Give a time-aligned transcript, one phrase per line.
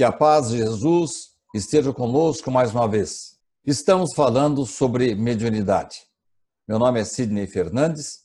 [0.00, 3.38] Que a paz de Jesus esteja conosco mais uma vez.
[3.66, 5.98] Estamos falando sobre mediunidade.
[6.66, 8.20] Meu nome é Sidney Fernandes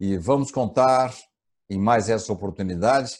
[0.00, 1.14] e vamos contar
[1.70, 3.12] em mais essa oportunidade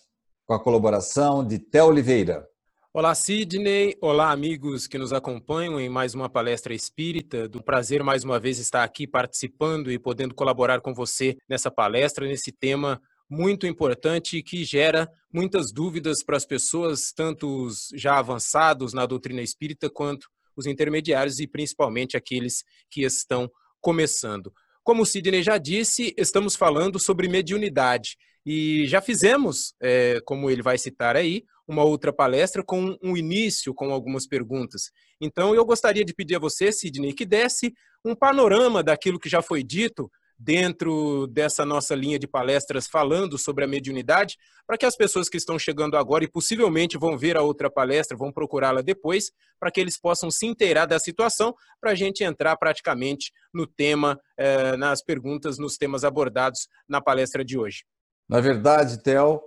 [0.49, 2.45] com a colaboração de Té Oliveira.
[2.93, 3.97] Olá, Sidney.
[4.01, 7.49] Olá, amigos que nos acompanham em mais uma palestra espírita.
[7.49, 12.27] Do prazer mais uma vez estar aqui participando e podendo colaborar com você nessa palestra,
[12.27, 18.93] nesse tema muito importante que gera muitas dúvidas para as pessoas, tanto os já avançados
[18.93, 23.49] na doutrina espírita quanto os intermediários e principalmente aqueles que estão
[23.81, 24.53] começando.
[24.83, 30.63] Como o Sidney já disse, estamos falando sobre mediunidade e já fizemos, é, como ele
[30.63, 34.91] vai citar aí, uma outra palestra com um início, com algumas perguntas.
[35.21, 37.73] Então, eu gostaria de pedir a você, Sidney, que desse
[38.05, 40.11] um panorama daquilo que já foi dito
[40.43, 45.37] dentro dessa nossa linha de palestras falando sobre a mediunidade, para que as pessoas que
[45.37, 49.79] estão chegando agora e possivelmente vão ver a outra palestra, vão procurá-la depois, para que
[49.79, 55.05] eles possam se inteirar da situação, para a gente entrar praticamente no tema, eh, nas
[55.05, 57.85] perguntas, nos temas abordados na palestra de hoje.
[58.27, 59.43] Na verdade, Theo,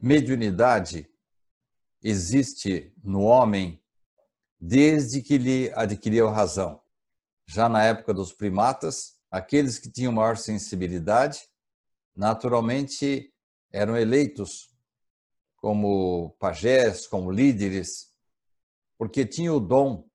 [0.00, 1.08] mediunidade
[2.02, 3.80] existe no homem
[4.60, 6.80] desde que ele adquiriu razão.
[7.46, 11.48] Já na época dos primatas, aqueles que tinham maior sensibilidade,
[12.14, 13.32] naturalmente
[13.72, 14.70] eram eleitos
[15.56, 18.12] como pajés, como líderes,
[18.98, 20.06] porque tinham o dom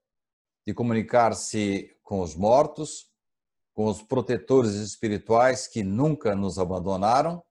[0.68, 3.12] de comunicar-se com os mortos,
[3.74, 7.44] com os protetores espirituais que nunca nos abandonaram,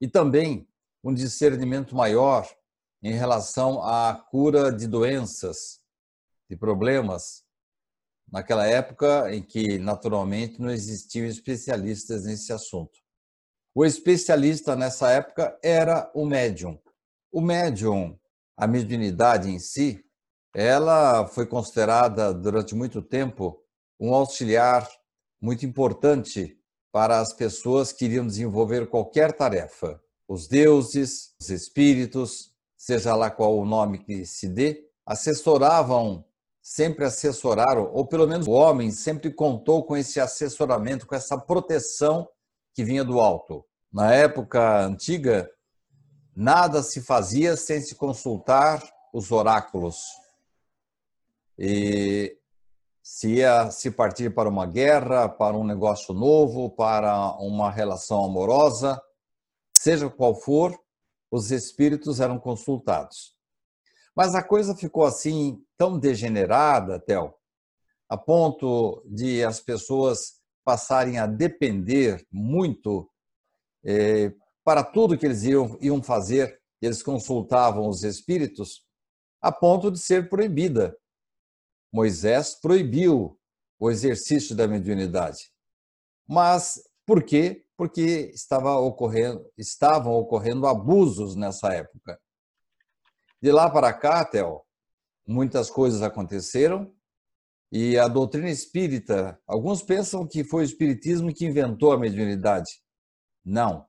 [0.00, 0.68] e também
[1.02, 2.46] um discernimento maior
[3.02, 5.80] em relação à cura de doenças,
[6.48, 7.42] de problemas
[8.32, 12.98] naquela época em que, naturalmente, não existiam especialistas nesse assunto.
[13.74, 16.78] O especialista nessa época era o médium.
[17.32, 18.18] O médium,
[18.56, 20.04] a mediunidade em si,
[20.54, 23.62] ela foi considerada durante muito tempo
[23.98, 24.88] um auxiliar
[25.40, 26.58] muito importante
[26.92, 30.02] para as pessoas que iriam desenvolver qualquer tarefa.
[30.26, 36.24] Os deuses, os espíritos, seja lá qual o nome que se dê, assessoravam
[36.70, 42.28] sempre assessoraram, ou pelo menos o homem sempre contou com esse assessoramento, com essa proteção
[42.72, 43.66] que vinha do alto.
[43.92, 45.50] Na época antiga,
[46.34, 48.80] nada se fazia sem se consultar
[49.12, 49.96] os oráculos.
[51.58, 52.38] E
[53.02, 59.02] se ia se partir para uma guerra, para um negócio novo, para uma relação amorosa,
[59.76, 60.78] seja qual for,
[61.32, 63.39] os espíritos eram consultados.
[64.16, 67.34] Mas a coisa ficou assim tão degenerada, Theo,
[68.08, 73.08] a ponto de as pessoas passarem a depender muito
[73.84, 74.32] eh,
[74.64, 78.84] para tudo que eles iam, iam fazer, eles consultavam os espíritos,
[79.40, 80.96] a ponto de ser proibida.
[81.92, 83.38] Moisés proibiu
[83.78, 85.50] o exercício da mediunidade.
[86.28, 87.64] Mas por quê?
[87.76, 92.20] Porque estava ocorrendo, estavam ocorrendo abusos nessa época.
[93.42, 94.60] De lá para cá, Theo,
[95.26, 96.92] muitas coisas aconteceram
[97.72, 102.70] e a doutrina espírita, alguns pensam que foi o espiritismo que inventou a mediunidade.
[103.44, 103.86] Não.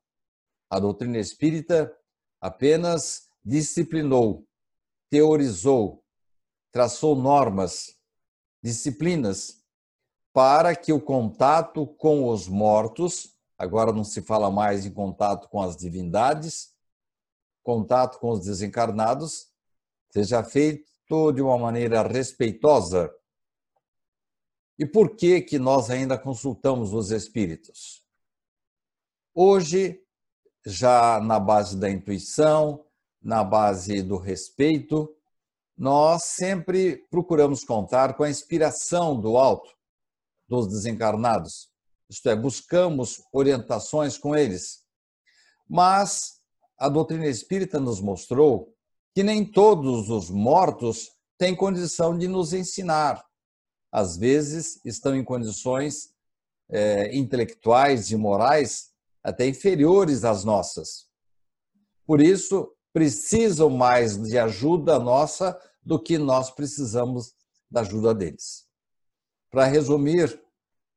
[0.69, 1.91] A doutrina espírita
[2.39, 4.47] apenas disciplinou,
[5.09, 6.03] teorizou,
[6.71, 7.97] traçou normas,
[8.63, 9.61] disciplinas
[10.31, 15.61] para que o contato com os mortos, agora não se fala mais em contato com
[15.61, 16.70] as divindades,
[17.63, 19.51] contato com os desencarnados
[20.11, 23.13] seja feito de uma maneira respeitosa.
[24.77, 28.03] E por que que nós ainda consultamos os espíritos?
[29.33, 30.03] Hoje,
[30.65, 32.85] já na base da intuição,
[33.21, 35.15] na base do respeito,
[35.77, 39.71] nós sempre procuramos contar com a inspiração do alto,
[40.47, 41.71] dos desencarnados.
[42.09, 44.85] Isto é, buscamos orientações com eles.
[45.69, 46.40] Mas
[46.81, 48.73] a doutrina espírita nos mostrou
[49.13, 53.23] que nem todos os mortos têm condição de nos ensinar.
[53.91, 56.09] Às vezes estão em condições
[56.67, 58.89] é, intelectuais e morais
[59.23, 61.05] até inferiores às nossas.
[62.03, 67.35] Por isso, precisam mais de ajuda nossa do que nós precisamos
[67.69, 68.65] da ajuda deles.
[69.51, 70.41] Para resumir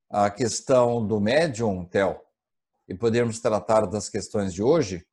[0.09, 2.19] a questão do médium, Theo,
[2.89, 5.07] e podermos tratar das questões de hoje,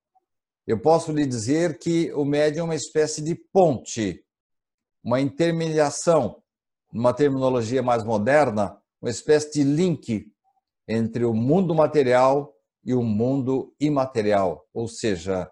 [0.72, 4.24] eu posso lhe dizer que o médium é uma espécie de ponte,
[5.04, 6.42] uma intermediação,
[6.94, 10.32] numa terminologia mais moderna, uma espécie de link
[10.88, 15.52] entre o mundo material e o mundo imaterial, ou seja,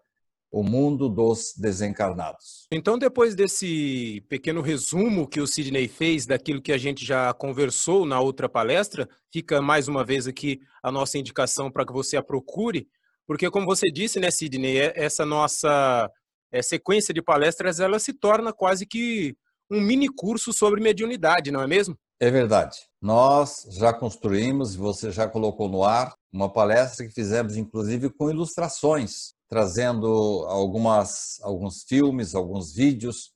[0.49, 2.65] o mundo dos desencarnados.
[2.71, 8.05] Então, depois desse pequeno resumo que o Sidney fez daquilo que a gente já conversou
[8.05, 12.23] na outra palestra, fica mais uma vez aqui a nossa indicação para que você a
[12.23, 12.87] procure,
[13.29, 16.09] porque como você disse, né, Sidney, é, essa nossa
[16.51, 19.37] é, sequência de palestras ela se torna quase que
[19.69, 21.95] um mini curso sobre mediunidade, não é mesmo?
[22.19, 22.79] É verdade.
[22.99, 29.35] Nós já construímos, você já colocou no ar, uma palestra que fizemos inclusive com ilustrações
[29.47, 30.07] trazendo
[30.47, 33.31] algumas, alguns filmes, alguns vídeos.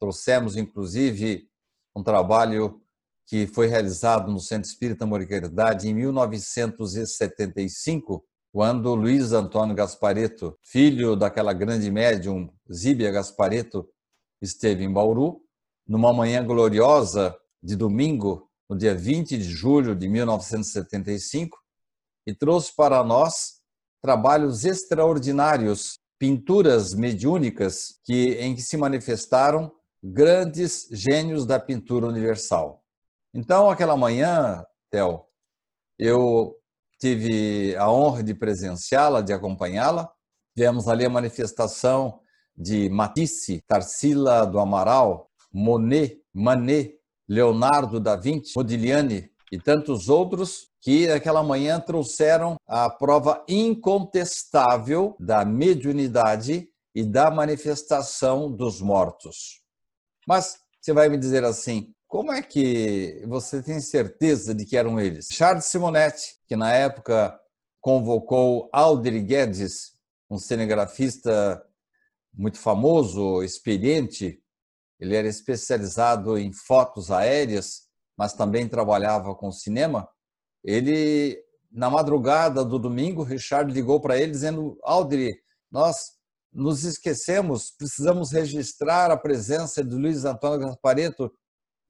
[0.00, 1.48] Trouxemos, inclusive,
[1.94, 2.82] um trabalho
[3.24, 10.58] que foi realizado no Centro Espírita Amor e Caridade em 1975, quando Luiz Antônio Gaspareto,
[10.62, 13.88] filho daquela grande médium Zíbia Gaspareto,
[14.40, 15.40] esteve em Bauru,
[15.86, 21.58] numa manhã gloriosa de domingo, no dia 20 de julho de 1975,
[22.26, 23.58] e trouxe para nós
[24.02, 29.72] trabalhos extraordinários, pinturas mediúnicas que, em que se manifestaram
[30.02, 32.82] grandes gênios da pintura universal.
[33.32, 35.24] Então, aquela manhã, Theo,
[35.98, 36.56] eu
[36.98, 40.10] tive a honra de presenciá-la, de acompanhá-la.
[40.56, 42.20] Tivemos ali a manifestação
[42.56, 46.98] de Matisse, Tarsila do Amaral, Monet, Manet,
[47.28, 55.44] Leonardo da Vinci, Modigliani e tantos outros que naquela manhã trouxeram a prova incontestável da
[55.44, 59.62] mediunidade e da manifestação dos mortos.
[60.26, 64.98] Mas você vai me dizer assim, como é que você tem certeza de que eram
[64.98, 65.28] eles?
[65.30, 67.38] Charles Simonetti, que na época
[67.80, 69.92] convocou Alder Guedes,
[70.30, 71.62] um cinegrafista
[72.34, 74.42] muito famoso, experiente,
[74.98, 77.82] ele era especializado em fotos aéreas,
[78.16, 80.08] mas também trabalhava com cinema.
[80.64, 81.38] Ele,
[81.70, 85.40] na madrugada do domingo, Richard ligou para ele dizendo: Aldri,
[85.70, 86.18] nós
[86.52, 91.30] nos esquecemos, precisamos registrar a presença de Luiz Antônio Gaspareto.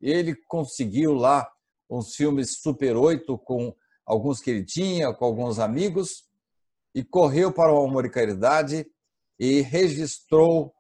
[0.01, 1.49] Ele conseguiu lá
[1.91, 3.75] uns filmes Super 8 com
[4.05, 6.25] alguns que ele tinha, com alguns amigos,
[6.95, 8.87] e correu para o Amor e Caridade
[9.39, 10.73] e registrou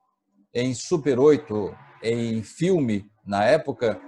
[0.52, 4.00] em Super 8, em filme, na época,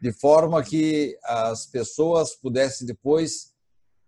[0.00, 3.52] de forma que as pessoas pudessem depois,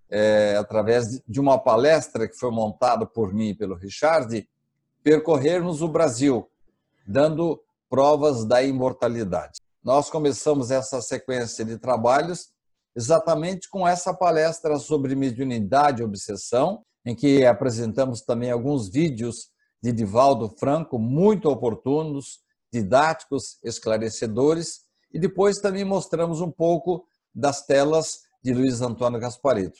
[0.09, 4.49] é, através de uma palestra que foi montada por mim e pelo Richard,
[5.03, 6.49] percorrermos o Brasil,
[7.07, 9.61] dando provas da imortalidade.
[9.83, 12.51] Nós começamos essa sequência de trabalhos
[12.95, 19.51] exatamente com essa palestra sobre mediunidade e obsessão, em que apresentamos também alguns vídeos
[19.83, 22.41] de Divaldo Franco, muito oportunos,
[22.71, 24.83] didáticos, esclarecedores,
[25.13, 29.79] e depois também mostramos um pouco das telas de Luiz Antônio Gaspareto.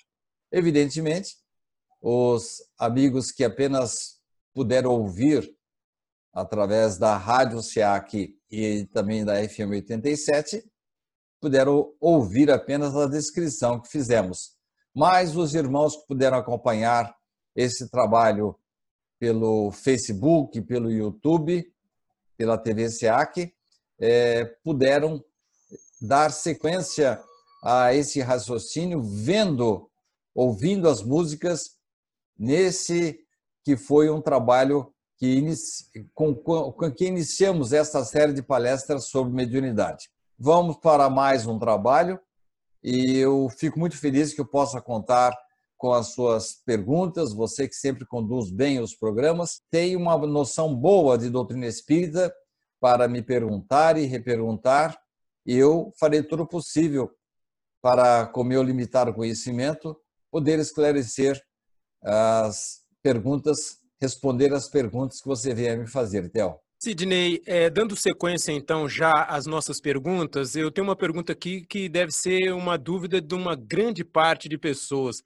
[0.51, 1.37] Evidentemente,
[2.01, 4.19] os amigos que apenas
[4.55, 5.55] puderam ouvir
[6.33, 10.65] através da Rádio SEAC e também da FM 87,
[11.41, 14.57] puderam ouvir apenas a descrição que fizemos.
[14.95, 17.15] Mas os irmãos que puderam acompanhar
[17.55, 18.57] esse trabalho
[19.19, 21.73] pelo Facebook, pelo YouTube,
[22.37, 23.55] pela TV SEAC,
[23.99, 25.23] é, puderam
[26.01, 27.23] dar sequência
[27.63, 29.91] a esse raciocínio, vendo,
[30.35, 31.77] ouvindo as músicas
[32.39, 33.21] nesse
[33.63, 35.85] que foi um trabalho que inici...
[36.15, 36.35] com,
[36.97, 40.09] que iniciamos esta série de palestras sobre mediunidade.
[40.39, 42.19] Vamos para mais um trabalho
[42.83, 45.37] e eu fico muito feliz que eu possa contar
[45.77, 47.35] com as suas perguntas.
[47.35, 52.35] Você que sempre conduz bem os programas, tem uma noção boa de doutrina espírita
[52.81, 54.99] para me perguntar e reperguntar,
[55.45, 57.11] e eu farei tudo o possível
[57.83, 59.95] para, com meu limitado conhecimento,
[60.31, 61.39] poder esclarecer
[62.03, 66.57] as perguntas, responder as perguntas que você vier me fazer, Theo.
[66.83, 71.91] Sidney, é, dando sequência então já às nossas perguntas, eu tenho uma pergunta aqui que
[71.91, 75.23] deve ser uma dúvida de uma grande parte de pessoas.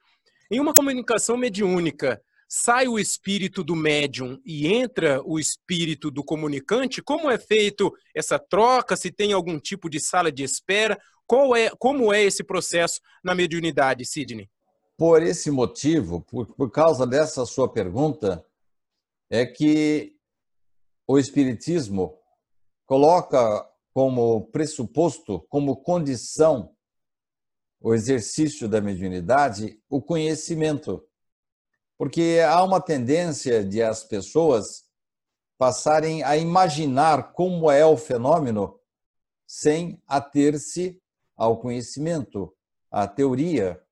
[0.50, 7.00] Em uma comunicação mediúnica, sai o espírito do médium e entra o espírito do comunicante?
[7.00, 8.96] Como é feito essa troca?
[8.96, 10.98] Se tem algum tipo de sala de espera?
[11.24, 14.48] Qual é, como é esse processo na mediunidade, Sidney?
[14.98, 18.44] Por esse motivo, por, por causa dessa sua pergunta,
[19.34, 20.16] é que
[21.06, 22.16] o Espiritismo
[22.86, 26.74] coloca como pressuposto, como condição,
[27.80, 31.04] o exercício da mediunidade, o conhecimento.
[31.98, 34.84] Porque há uma tendência de as pessoas
[35.58, 38.78] passarem a imaginar como é o fenômeno
[39.46, 41.02] sem ater-se
[41.36, 42.54] ao conhecimento,
[42.90, 43.82] à teoria,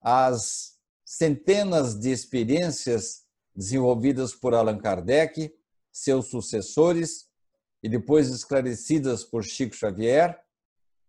[0.00, 3.25] às centenas de experiências
[3.56, 5.52] desenvolvidas por Allan Kardec,
[5.90, 7.26] seus sucessores
[7.82, 10.38] e depois esclarecidas por Chico Xavier,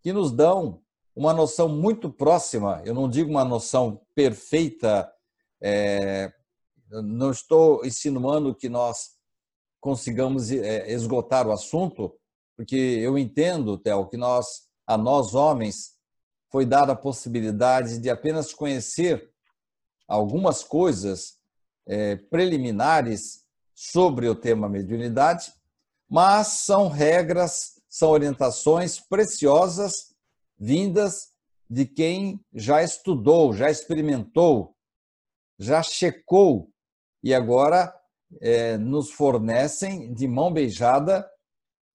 [0.01, 0.81] que nos dão
[1.15, 5.11] uma noção muito próxima, eu não digo uma noção perfeita,
[5.59, 6.31] é,
[6.89, 9.17] não estou insinuando que nós
[9.81, 12.15] consigamos é, esgotar o assunto,
[12.55, 15.97] porque eu entendo, Theo, que nós, a nós homens,
[16.51, 19.31] foi dada a possibilidade de apenas conhecer
[20.07, 21.36] algumas coisas
[21.87, 25.51] é, preliminares sobre o tema mediunidade,
[26.09, 30.15] mas são regras, são orientações preciosas
[30.57, 31.31] vindas
[31.69, 34.75] de quem já estudou, já experimentou,
[35.59, 36.69] já checou
[37.23, 37.93] e agora
[38.41, 41.29] é, nos fornecem de mão beijada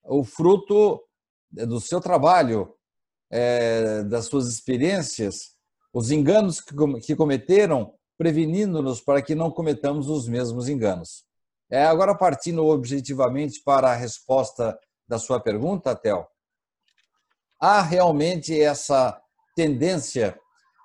[0.05, 1.03] o fruto
[1.51, 2.75] do seu trabalho,
[3.31, 5.57] é, das suas experiências,
[5.93, 11.25] os enganos que cometeram, prevenindo-nos para que não cometamos os mesmos enganos.
[11.69, 16.31] É, agora, partindo objetivamente para a resposta da sua pergunta, Tel,
[17.61, 19.21] há realmente essa
[19.57, 20.39] tendência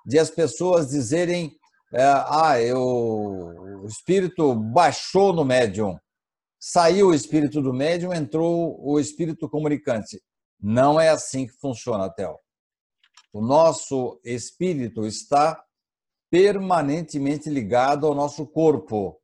[0.04, 1.56] de as pessoas dizerem:
[1.92, 5.96] é, ah, eu, o espírito baixou no médium,
[6.58, 10.20] saiu o espírito do médium, entrou o espírito comunicante.
[10.60, 12.36] Não é assim que funciona, Theo.
[13.32, 15.62] O nosso espírito está
[16.30, 19.20] permanentemente ligado ao nosso corpo.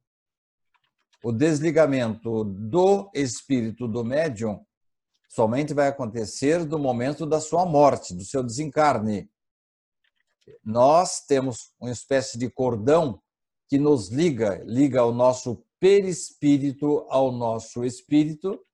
[1.23, 4.65] O desligamento do espírito do médium
[5.29, 9.31] somente vai acontecer do momento da sua morte, do seu desencarne.
[10.63, 13.21] Nós temos uma espécie de cordão
[13.69, 18.65] que nos liga, liga o nosso perispírito ao nosso espírito.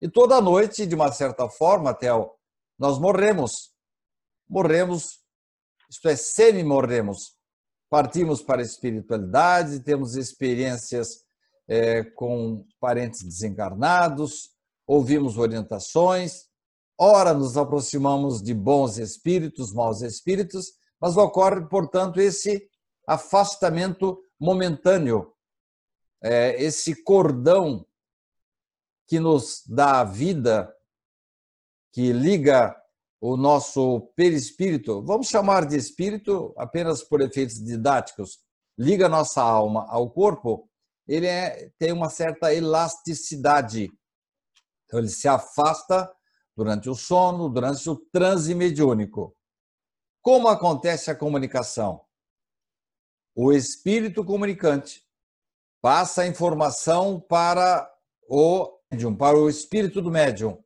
[0.00, 2.32] E toda noite, de uma certa forma, Theo,
[2.78, 3.70] nós morremos.
[4.48, 5.20] Morremos,
[5.88, 7.36] isto é, semi-morremos.
[7.90, 11.24] Partimos para a espiritualidade, temos experiências
[11.68, 14.50] é, com parentes desencarnados,
[14.86, 16.46] ouvimos orientações,
[16.96, 22.66] ora nos aproximamos de bons espíritos, maus espíritos, mas ocorre, portanto, esse
[23.06, 25.34] afastamento momentâneo
[26.22, 27.86] é, esse cordão
[29.06, 30.72] que nos dá a vida,
[31.92, 32.76] que liga
[33.20, 38.38] o nosso perispírito, vamos chamar de espírito apenas por efeitos didáticos,
[38.78, 40.68] liga nossa alma ao corpo,
[41.06, 43.90] ele é, tem uma certa elasticidade.
[44.84, 46.10] Então, ele se afasta
[46.56, 49.36] durante o sono, durante o transe mediúnico.
[50.22, 52.04] Como acontece a comunicação?
[53.34, 55.02] O espírito comunicante
[55.80, 57.90] passa a informação para
[58.28, 60.62] o médium, para o espírito do médium.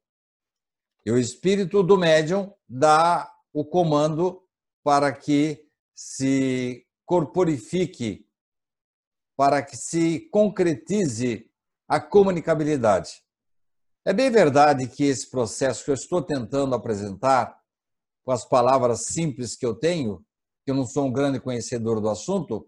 [1.04, 4.42] E o espírito do médium dá o comando
[4.82, 8.26] para que se corporifique,
[9.36, 11.50] para que se concretize
[11.86, 13.22] a comunicabilidade.
[14.04, 17.58] É bem verdade que esse processo que eu estou tentando apresentar,
[18.22, 20.24] com as palavras simples que eu tenho,
[20.64, 22.66] que eu não sou um grande conhecedor do assunto,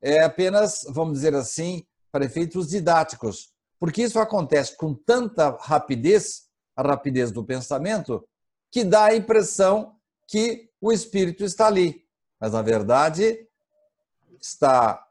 [0.00, 6.82] é apenas, vamos dizer assim, para efeitos didáticos, porque isso acontece com tanta rapidez, a
[6.82, 8.26] rapidez do pensamento,
[8.70, 12.06] que dá a impressão que o espírito está ali.
[12.40, 13.46] Mas, na verdade,
[14.40, 15.06] está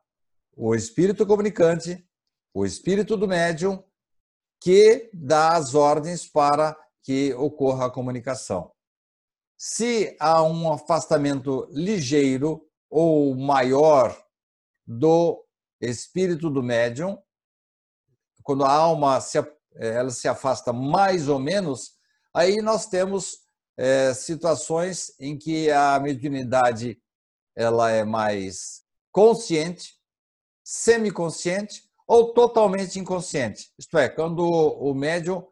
[0.56, 2.06] o espírito comunicante,
[2.53, 3.84] o espírito do médium,
[4.60, 8.72] que dá as ordens para que ocorra a comunicação.
[9.58, 14.15] Se há um afastamento ligeiro ou maior
[14.86, 15.44] do
[15.80, 17.18] espírito do médium,
[18.44, 19.38] quando a alma se,
[19.75, 21.94] ela se afasta mais ou menos,
[22.34, 23.40] aí nós temos
[23.78, 27.01] é, situações em que a mediunidade
[27.56, 29.96] ela é mais consciente,
[30.63, 33.72] semiconsciente ou totalmente inconsciente.
[33.78, 35.46] Isto é, quando o médium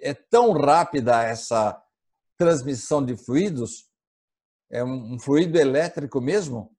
[0.00, 1.80] é tão rápida essa
[2.36, 3.88] transmissão de fluidos,
[4.70, 6.74] é um fluido elétrico mesmo,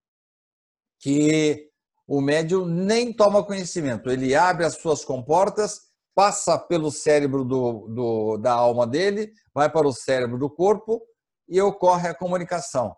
[1.00, 1.72] que
[2.08, 4.10] o médium nem toma conhecimento.
[4.10, 5.82] Ele abre as suas comportas,
[6.16, 11.02] passa pelo cérebro do, do, da alma dele, vai para o cérebro do corpo
[11.48, 12.96] e ocorre a comunicação.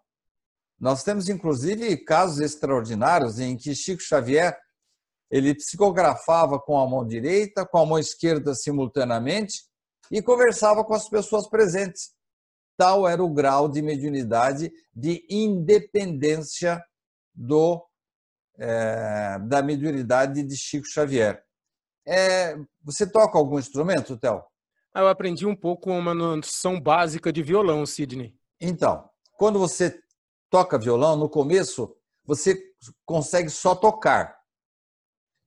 [0.80, 4.56] Nós temos, inclusive, casos extraordinários em que Chico Xavier
[5.30, 9.64] ele psicografava com a mão direita, com a mão esquerda simultaneamente
[10.12, 12.12] e conversava com as pessoas presentes.
[12.78, 16.82] Tal era o grau de mediunidade, de independência
[17.34, 17.84] do
[18.60, 21.44] é, da mediunidade de Chico Xavier.
[22.08, 24.42] É, você toca algum instrumento, Théo?
[24.94, 28.34] Ah, eu aprendi um pouco uma noção básica de violão, Sidney.
[28.62, 30.00] Então, quando você
[30.50, 31.94] toca violão, no começo
[32.26, 32.62] você
[33.06, 34.38] consegue só tocar.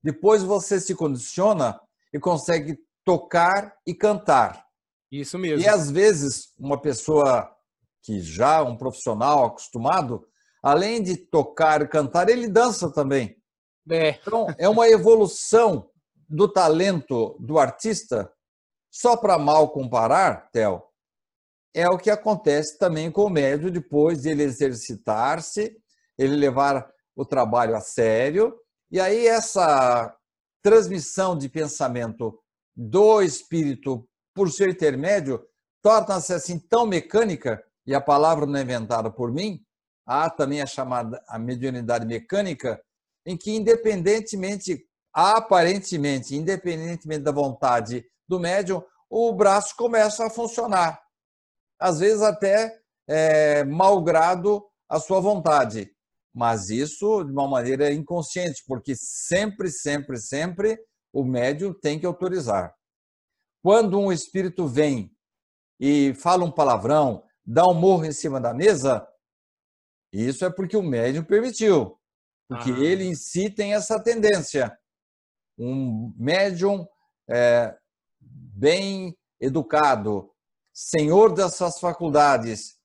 [0.03, 1.79] Depois você se condiciona
[2.13, 4.67] e consegue tocar e cantar.
[5.13, 5.63] Isso mesmo.
[5.63, 7.55] E às vezes, uma pessoa
[8.03, 10.27] que já um profissional acostumado,
[10.63, 13.37] além de tocar e cantar, ele dança também.
[13.91, 14.11] É.
[14.11, 15.90] Então, é uma evolução
[16.31, 18.33] do talento do artista.
[18.89, 20.81] Só para mal comparar, Theo,
[21.75, 25.77] é o que acontece também com o médio depois de ele exercitar-se,
[26.17, 28.57] ele levar o trabalho a sério,
[28.91, 30.17] e aí essa
[30.63, 32.39] transmissão de pensamento
[32.77, 35.45] do espírito por ser intermédio
[35.83, 39.65] torna-se assim tão mecânica, e a palavra não é inventada por mim,
[40.07, 42.81] há também a chamada a mediunidade mecânica,
[43.27, 51.01] em que independentemente, aparentemente, independentemente da vontade do médium, o braço começa a funcionar.
[51.79, 55.93] Às vezes até é, malgrado a sua vontade.
[56.33, 60.79] Mas isso de uma maneira inconsciente, porque sempre, sempre, sempre
[61.13, 62.75] o médium tem que autorizar.
[63.63, 65.11] Quando um espírito vem
[65.79, 69.07] e fala um palavrão, dá um morro em cima da mesa,
[70.13, 71.99] isso é porque o médium permitiu.
[72.49, 72.79] Porque ah.
[72.79, 74.77] ele em si tem essa tendência.
[75.61, 76.87] Um médium
[77.29, 77.77] é,
[78.21, 80.31] bem educado,
[80.73, 82.77] senhor das suas faculdades,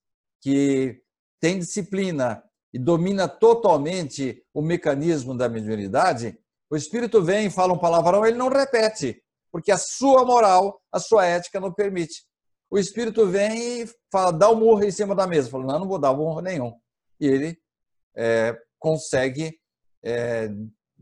[0.42, 1.02] que
[1.40, 6.38] tem disciplina e domina totalmente o mecanismo da mediunidade,
[6.70, 11.00] o espírito vem e fala um palavrão, ele não repete, porque a sua moral, a
[11.00, 12.26] sua ética não permite.
[12.70, 15.50] O espírito vem e fala, dá um murro em cima da mesa.
[15.50, 16.74] Fala, não, não vou dar murro nenhum.
[17.20, 17.58] E ele
[18.16, 19.58] é, consegue
[20.04, 20.50] é,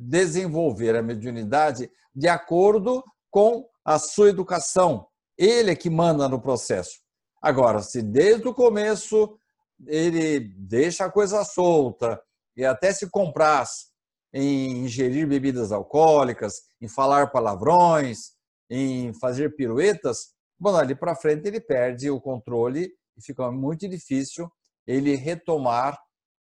[0.03, 5.07] desenvolver a mediunidade de acordo com a sua educação.
[5.37, 6.99] Ele é que manda no processo.
[7.41, 9.37] Agora, se desde o começo
[9.85, 12.21] ele deixa a coisa solta
[12.55, 13.87] e até se compraz
[14.33, 18.31] em ingerir bebidas alcoólicas, em falar palavrões,
[18.69, 24.49] em fazer piruetas, bom, ali para frente ele perde o controle e fica muito difícil
[24.87, 25.99] ele retomar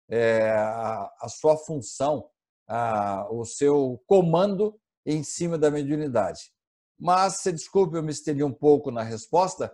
[0.09, 2.25] é, a, a, sua função,
[3.31, 6.51] o seu comando em cima da mediunidade.
[6.99, 9.73] Mas, se desculpe, eu me estendi um pouco na resposta,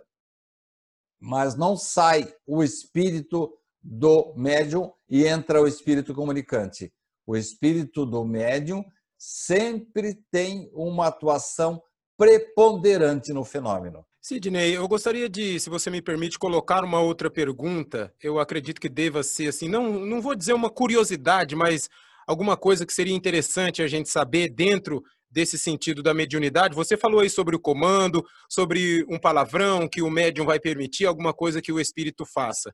[1.20, 6.92] mas não sai o espírito do médium e entra o espírito comunicante.
[7.26, 8.84] O espírito do médium
[9.18, 11.82] sempre tem uma atuação
[12.16, 14.04] preponderante no fenômeno.
[14.20, 18.12] Sidney, eu gostaria de, se você me permite, colocar uma outra pergunta.
[18.20, 21.88] Eu acredito que deva ser assim, não, não vou dizer uma curiosidade, mas
[22.26, 26.74] alguma coisa que seria interessante a gente saber dentro desse sentido da mediunidade.
[26.74, 31.32] Você falou aí sobre o comando, sobre um palavrão que o médium vai permitir, alguma
[31.32, 32.72] coisa que o espírito faça.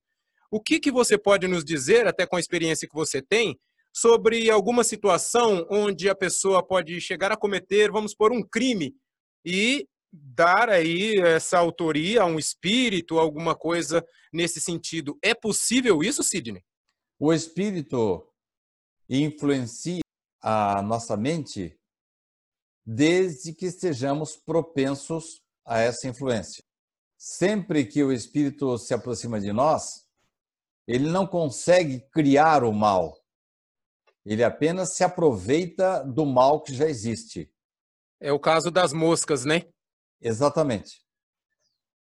[0.50, 3.58] O que, que você pode nos dizer, até com a experiência que você tem,
[3.94, 8.94] sobre alguma situação onde a pessoa pode chegar a cometer, vamos por um crime
[9.44, 15.18] e dar aí essa autoria a um espírito, alguma coisa nesse sentido.
[15.22, 16.62] É possível isso, Sidney?
[17.18, 18.26] O espírito
[19.08, 20.00] influencia
[20.40, 21.78] a nossa mente
[22.84, 26.62] desde que estejamos propensos a essa influência.
[27.16, 30.06] Sempre que o espírito se aproxima de nós,
[30.86, 33.16] ele não consegue criar o mal.
[34.24, 37.52] Ele apenas se aproveita do mal que já existe.
[38.20, 39.66] É o caso das moscas, né?
[40.20, 41.02] Exatamente.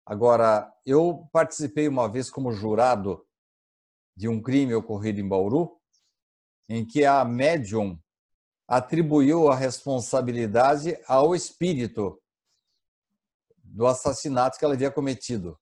[0.04, 3.24] Agora, eu participei uma vez como jurado
[4.16, 5.77] de um crime ocorrido em Bauru,
[6.68, 7.98] em que a médium
[8.66, 12.20] atribuiu a responsabilidade ao espírito
[13.64, 15.58] do assassinato que ela havia cometido.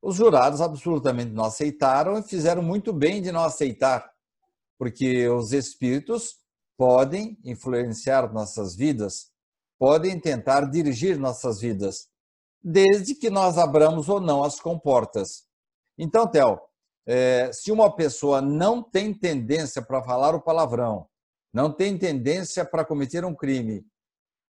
[0.00, 4.12] Os jurados absolutamente não aceitaram e fizeram muito bem de não aceitar,
[4.78, 6.36] porque os espíritos
[6.76, 9.32] podem influenciar nossas vidas,
[9.78, 12.08] podem tentar dirigir nossas vidas,
[12.62, 15.46] desde que nós abramos ou não as comportas.
[15.96, 16.60] Então, Theo,
[17.08, 21.08] é, se uma pessoa não tem tendência para falar o palavrão,
[21.52, 23.84] não tem tendência para cometer um crime,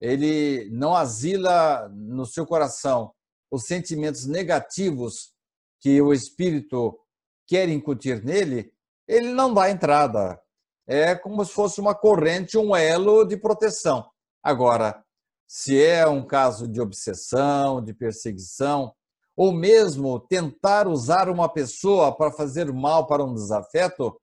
[0.01, 3.12] ele não asila no seu coração
[3.51, 5.33] os sentimentos negativos
[5.81, 6.99] que o espírito
[7.47, 8.73] quer incutir nele,
[9.07, 10.40] ele não dá entrada
[10.87, 14.09] é como se fosse uma corrente, um elo de proteção.
[14.42, 15.05] Agora,
[15.47, 18.95] se é um caso de obsessão, de perseguição,
[19.37, 24.18] ou mesmo tentar usar uma pessoa para fazer mal para um desafeto,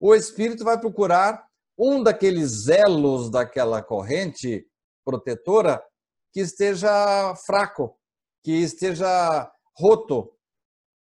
[0.00, 1.46] o espírito vai procurar
[1.78, 4.66] um daqueles elos daquela corrente
[5.04, 5.84] protetora
[6.32, 7.96] que esteja fraco,
[8.42, 10.32] que esteja roto.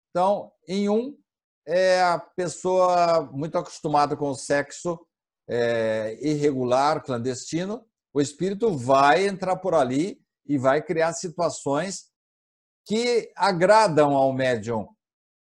[0.09, 1.17] Então, em um,
[1.65, 4.99] é a pessoa muito acostumada com o sexo
[5.47, 12.12] é, irregular, clandestino, O espírito vai entrar por ali e vai criar situações
[12.85, 14.87] que agradam ao médium.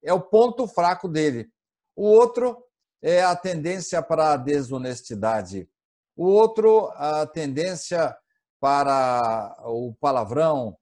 [0.03, 1.51] É o ponto fraco dele.
[1.95, 2.65] O outro
[3.03, 5.69] é a tendência para a desonestidade.
[6.17, 8.17] O outro, a tendência
[8.61, 10.77] para o palavrão,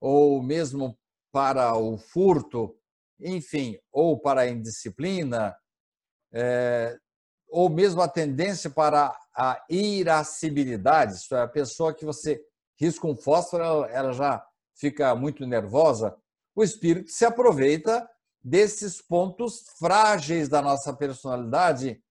[0.00, 0.98] ou mesmo
[1.32, 2.76] para o furto,
[3.20, 5.54] enfim, ou para a indisciplina,
[6.32, 6.96] é,
[7.48, 12.42] ou mesmo a tendência para a irascibilidade, isso é, a pessoa que você
[12.78, 14.44] risca um fósforo, ela já
[14.80, 16.16] fica muito nervosa.
[16.56, 18.08] O espírito se aproveita
[18.42, 22.02] desses pontos frágeis da nossa personalidade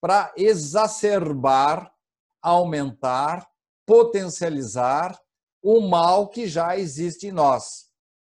[0.00, 1.92] para exacerbar,
[2.42, 3.46] aumentar,
[3.84, 5.18] potencializar
[5.62, 7.90] o mal que já existe em nós.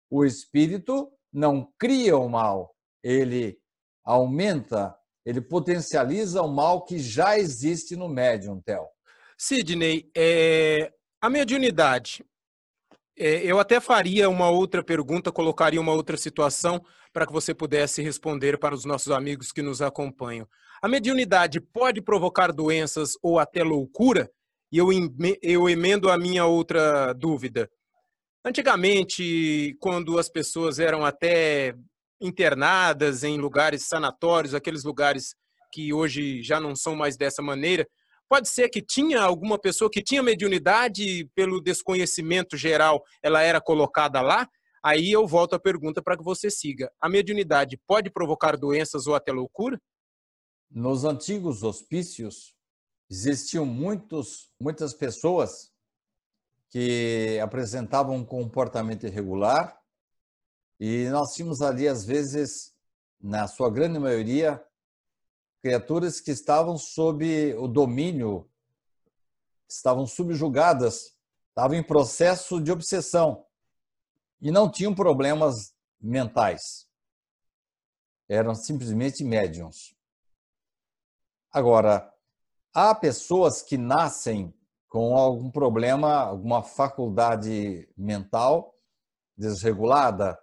[0.10, 3.60] O espírito não cria o mal, ele
[4.04, 8.88] aumenta, ele potencializa o mal que já existe no médium, Theo.
[9.38, 12.26] Sidney, é, a mediunidade,
[13.18, 18.60] eu até faria uma outra pergunta, colocaria uma outra situação para que você pudesse responder
[18.60, 20.48] para os nossos amigos que nos acompanham.
[20.82, 24.30] A mediunidade pode provocar doenças ou até loucura?
[24.72, 24.90] E eu,
[25.42, 27.70] eu emendo a minha outra dúvida.
[28.46, 31.74] Antigamente, quando as pessoas eram até
[32.22, 35.36] internadas em lugares sanatórios, aqueles lugares
[35.74, 37.88] que hoje já não são mais dessa maneira,
[38.30, 44.22] pode ser que tinha alguma pessoa que tinha mediunidade pelo desconhecimento geral, ela era colocada
[44.22, 44.48] lá?
[44.84, 46.92] Aí eu volto à pergunta para que você siga.
[47.02, 49.82] A mediunidade pode provocar doenças ou até loucura?
[50.70, 52.56] Nos antigos hospícios,
[53.10, 55.72] existiam muitos, muitas pessoas
[56.70, 59.78] que apresentavam um comportamento irregular
[60.80, 62.74] e nós tínhamos ali, às vezes,
[63.20, 64.64] na sua grande maioria,
[65.62, 68.50] criaturas que estavam sob o domínio,
[69.68, 71.18] estavam subjugadas,
[71.50, 73.46] estavam em processo de obsessão
[74.40, 76.88] e não tinham problemas mentais.
[78.30, 79.96] Eram simplesmente médiums.
[81.52, 82.14] Agora,
[82.74, 84.54] há pessoas que nascem
[84.88, 88.74] com algum problema, alguma faculdade mental
[89.38, 90.38] desregulada,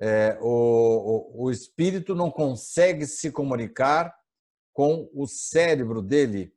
[0.00, 4.14] é, o, o, o espírito não consegue se comunicar
[4.72, 6.54] com o cérebro dele.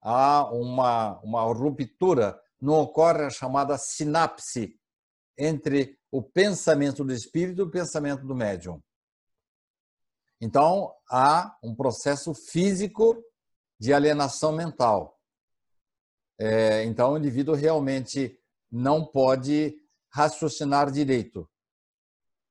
[0.00, 4.78] Há uma, uma ruptura, não ocorre a chamada sinapse
[5.36, 8.82] entre o pensamento do espírito e o pensamento do médium.
[10.40, 13.22] Então, há um processo físico
[13.78, 15.18] de alienação mental.
[16.38, 18.38] É, então, o indivíduo realmente
[18.70, 19.76] não pode
[20.10, 21.48] raciocinar direito.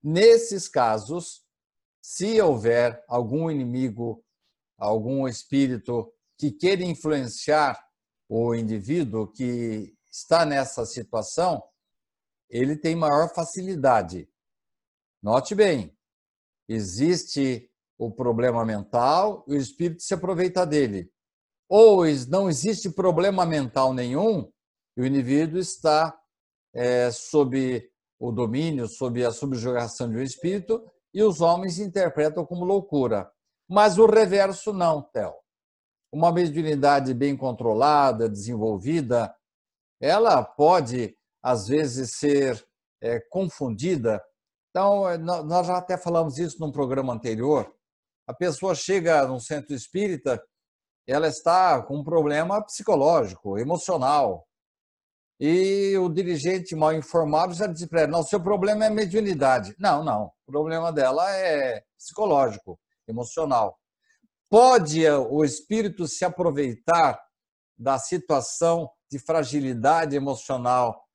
[0.02, 1.46] Nesses casos,
[2.02, 4.24] se houver algum inimigo,
[4.82, 7.80] algum espírito que queira influenciar
[8.28, 11.62] o indivíduo que está nessa situação,
[12.50, 14.28] ele tem maior facilidade.
[15.22, 15.96] Note bem,
[16.68, 21.12] existe o problema mental, o espírito se aproveita dele
[21.70, 24.52] ou não existe problema mental nenhum
[24.98, 26.20] e o indivíduo está
[26.74, 27.90] é, sob
[28.20, 33.32] o domínio, sob a subjugação de um espírito e os homens interpretam como loucura.
[33.72, 35.34] Mas o reverso não, Theo.
[36.12, 39.34] Uma mediunidade bem controlada, desenvolvida,
[40.02, 42.68] ela pode, às vezes, ser
[43.02, 44.22] é, confundida.
[44.70, 47.74] Então, nós já até falamos isso num programa anterior.
[48.28, 50.44] A pessoa chega num centro espírita
[51.08, 54.48] ela está com um problema psicológico, emocional.
[55.40, 59.76] E o dirigente mal informado já disse para ela: não, seu problema é mediunidade.
[59.80, 60.32] Não, não.
[60.46, 63.80] O problema dela é psicológico, emocional.
[64.50, 67.22] Pode o espírito se aproveitar
[67.78, 71.06] da situação de fragilidade emocional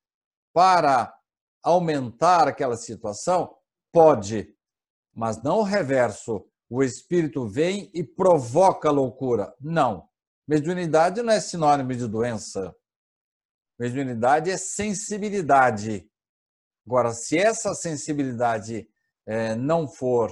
[0.53, 1.15] para
[1.63, 3.55] aumentar aquela situação?
[3.93, 4.55] Pode,
[5.15, 9.55] mas não o reverso o espírito vem e provoca loucura.
[9.61, 10.09] Não.
[10.47, 12.75] Mediunidade não é sinônimo de doença.
[13.79, 16.09] Mediunidade é sensibilidade.
[16.87, 18.89] Agora, se essa sensibilidade
[19.27, 20.31] é, não for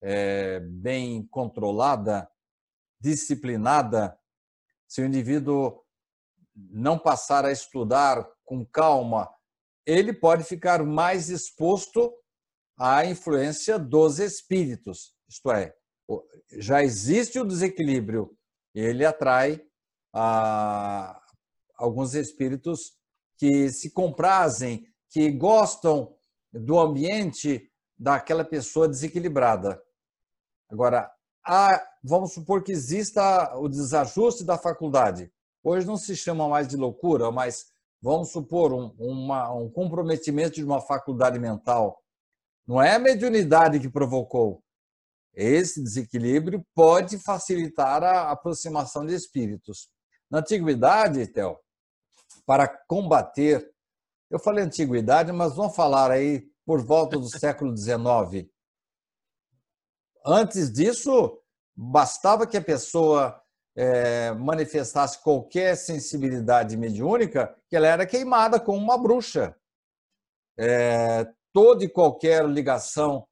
[0.00, 2.30] é, bem controlada,
[3.00, 4.18] disciplinada,
[4.86, 5.82] se o indivíduo
[6.54, 9.32] não passar a estudar com calma,
[9.86, 12.12] ele pode ficar mais exposto
[12.76, 15.14] à influência dos espíritos.
[15.28, 15.74] Isto é,
[16.52, 18.36] já existe o desequilíbrio,
[18.74, 19.60] ele atrai
[20.12, 21.20] a,
[21.76, 22.92] alguns espíritos
[23.36, 26.16] que se comprazem, que gostam
[26.52, 29.80] do ambiente daquela pessoa desequilibrada.
[30.68, 31.10] Agora,
[31.44, 35.32] há, vamos supor que exista o desajuste da faculdade.
[35.62, 37.66] hoje não se chama mais de loucura, mas
[38.00, 42.02] vamos supor um, uma, um comprometimento de uma faculdade mental.
[42.66, 44.62] Não é a mediunidade que provocou.
[45.34, 49.88] Esse desequilíbrio pode facilitar a aproximação de espíritos.
[50.30, 51.58] Na antiguidade, Theo,
[52.44, 53.70] para combater,
[54.30, 58.48] eu falei antiguidade, mas vamos falar aí por volta do século XIX.
[60.30, 61.40] Antes disso,
[61.74, 63.42] bastava que a pessoa
[63.74, 69.56] é, manifestasse qualquer sensibilidade mediúnica, que ela era queimada como uma bruxa.
[70.58, 73.26] É, toda e qualquer ligação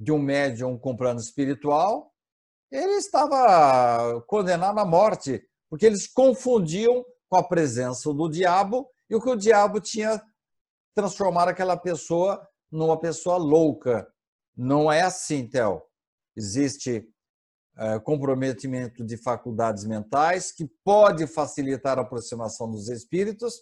[0.00, 2.14] de um médium com plano espiritual,
[2.72, 9.20] ele estava condenado à morte, porque eles confundiam com a presença do diabo e o
[9.20, 10.18] que o diabo tinha
[10.94, 12.40] transformado aquela pessoa
[12.72, 14.10] numa pessoa louca.
[14.56, 15.87] Não é assim, Theo.
[16.38, 17.04] Existe
[17.76, 23.60] é, comprometimento de faculdades mentais que pode facilitar a aproximação dos espíritos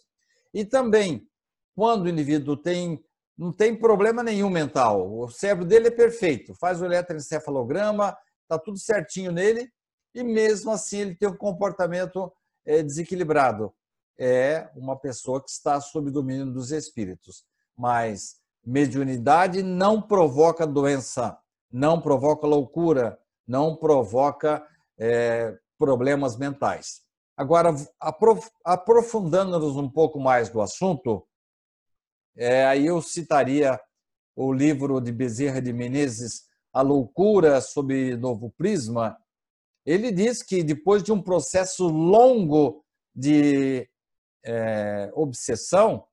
[0.53, 1.27] e também
[1.75, 3.03] quando o indivíduo tem
[3.39, 8.79] não tem problema nenhum mental, o cérebro dele é perfeito, faz o eletroencefalograma, está tudo
[8.79, 9.71] certinho nele
[10.15, 12.33] e mesmo assim ele tem um comportamento
[12.65, 13.75] é, desequilibrado.
[14.19, 17.45] É uma pessoa que está sob domínio dos espíritos.
[17.77, 21.39] Mas mediunidade não provoca doença,
[21.71, 24.67] não provoca loucura, não provoca
[24.99, 27.03] é, problemas mentais.
[27.37, 27.75] Agora,
[28.65, 31.27] aprofundando-nos um pouco mais do assunto,
[32.35, 33.79] é, aí eu citaria
[34.35, 39.17] o livro de Bezerra de Menezes, A Loucura sob Novo Prisma.
[39.85, 43.89] Ele diz que depois de um processo longo de
[44.45, 46.07] é, obsessão,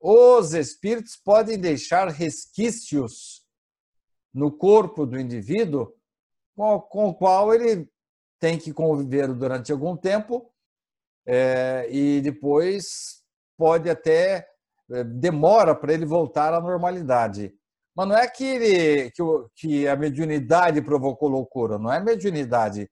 [0.00, 3.43] os espíritos podem deixar resquícios
[4.34, 5.94] no corpo do indivíduo
[6.56, 7.88] com, o qual ele
[8.40, 10.50] tem que conviver durante algum tempo
[11.26, 13.22] é, e depois
[13.56, 14.46] pode até
[14.90, 17.54] é, demora para ele voltar à normalidade.
[17.96, 19.22] Mas não é que, ele, que,
[19.54, 22.90] que a mediunidade provocou loucura, não é mediunidade.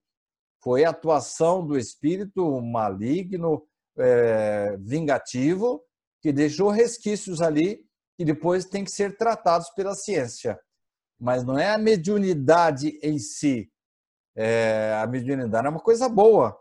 [0.63, 3.67] Foi a atuação do espírito maligno,
[3.99, 5.85] é, vingativo,
[6.23, 7.85] que deixou resquícios ali
[8.17, 10.59] que depois tem que ser tratados pela ciência.
[11.23, 13.71] Mas não é a mediunidade em si.
[14.35, 16.59] É, a mediunidade é uma coisa boa.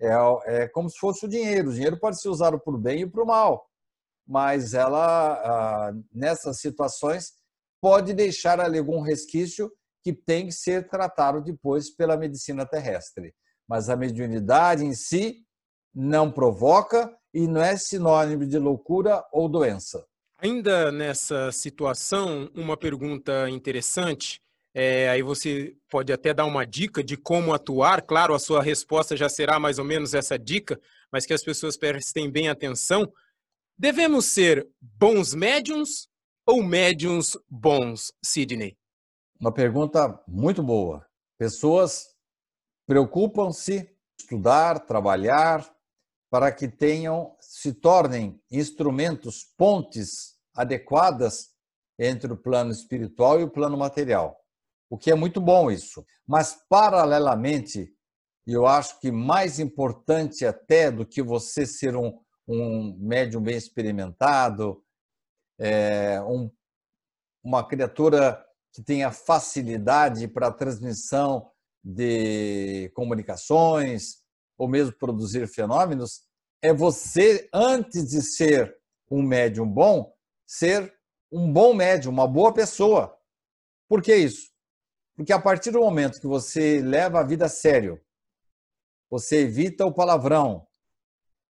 [0.00, 0.12] É,
[0.46, 1.70] é como se fosse o dinheiro.
[1.70, 3.68] O dinheiro pode ser usado para o bem e para o mal.
[4.24, 7.32] Mas ela, nessas situações,
[7.80, 9.68] pode deixar ali algum resquício
[10.04, 13.34] que tem que ser tratado depois pela medicina terrestre.
[13.66, 15.44] Mas a mediunidade em si
[15.92, 20.06] não provoca e não é sinônimo de loucura ou doença.
[20.40, 24.40] Ainda nessa situação, uma pergunta interessante.
[24.72, 28.02] É, aí você pode até dar uma dica de como atuar.
[28.02, 31.76] Claro, a sua resposta já será mais ou menos essa dica, mas que as pessoas
[31.76, 33.12] prestem bem atenção.
[33.76, 36.08] Devemos ser bons médiums
[36.46, 38.78] ou médiums bons, Sidney?
[39.40, 41.04] Uma pergunta muito boa.
[41.36, 42.14] Pessoas
[42.86, 45.68] preocupam-se estudar, trabalhar,
[46.30, 51.50] para que tenham, se tornem instrumentos, pontes adequadas
[51.98, 54.38] entre o plano espiritual e o plano material.
[54.90, 56.04] O que é muito bom isso.
[56.26, 57.92] Mas, paralelamente,
[58.46, 64.82] eu acho que mais importante até do que você ser um, um médium bem experimentado,
[65.58, 66.50] é, um,
[67.42, 71.50] uma criatura que tenha facilidade para a transmissão
[71.82, 74.18] de comunicações,
[74.58, 76.24] ou mesmo produzir fenômenos,
[76.60, 78.76] é você, antes de ser
[79.08, 80.12] um médium bom,
[80.44, 80.92] ser
[81.30, 83.16] um bom médium, uma boa pessoa.
[83.88, 84.50] Por que isso?
[85.16, 88.00] Porque a partir do momento que você leva a vida a sério,
[89.08, 90.66] você evita o palavrão,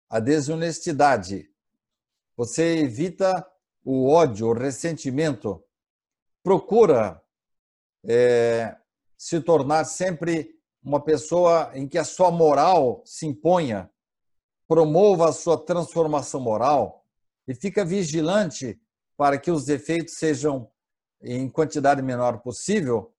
[0.08, 1.50] a desonestidade,
[2.36, 3.46] você evita
[3.84, 5.62] o ódio, o ressentimento,
[6.42, 7.22] procura
[8.04, 8.76] é,
[9.16, 10.53] se tornar sempre
[10.84, 13.90] uma pessoa em que a sua moral se imponha,
[14.68, 17.06] promova a sua transformação moral
[17.48, 18.78] e fica vigilante
[19.16, 20.70] para que os defeitos sejam
[21.22, 23.14] em quantidade menor possível,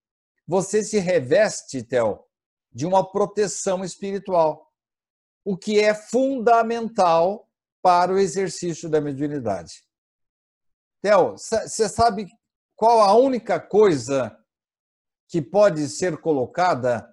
[0.46, 2.24] você se reveste, Theo,
[2.70, 4.72] de uma proteção espiritual,
[5.44, 7.50] o que é fundamental
[7.82, 9.84] para o exercício da mediunidade.
[11.02, 12.28] Theo, você sabe
[12.76, 14.36] qual a única coisa
[15.28, 17.12] que pode ser colocada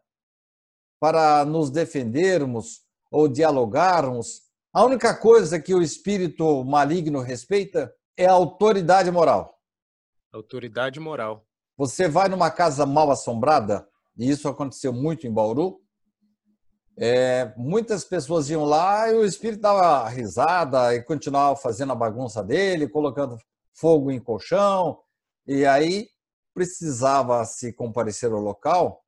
[1.04, 2.80] para nos defendermos
[3.12, 9.60] ou dialogarmos, a única coisa que o espírito maligno respeita é a autoridade moral.
[10.32, 11.46] Autoridade moral.
[11.76, 13.86] Você vai numa casa mal assombrada,
[14.18, 15.82] e isso aconteceu muito em Bauru,
[16.98, 22.42] é, muitas pessoas iam lá e o espírito dava risada e continuava fazendo a bagunça
[22.42, 23.38] dele, colocando
[23.74, 25.02] fogo em colchão,
[25.46, 26.08] e aí
[26.54, 29.04] precisava se comparecer ao local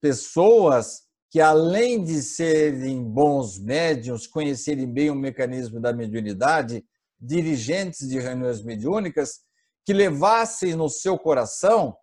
[0.00, 1.05] pessoas
[1.36, 6.82] que, além de serem bons médiums, conhecerem bem o mecanismo da mediunidade,
[7.20, 9.40] dirigentes de reuniões mediúnicas,
[9.84, 11.94] que levassem no seu coração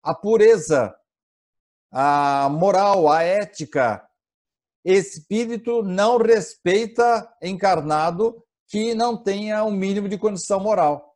[0.00, 0.94] a pureza,
[1.90, 4.08] a moral, a ética.
[4.84, 11.12] Espírito não respeita encarnado que não tenha um mínimo de condição moral.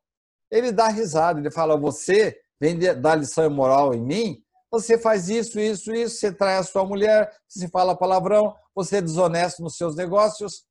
[0.50, 4.44] Ele dá risada, ele fala: Você vem dar lição moral em mim?
[4.70, 9.02] Você faz isso, isso, isso, você trai a sua mulher, você fala palavrão, você é
[9.02, 10.64] desonesto nos seus negócios,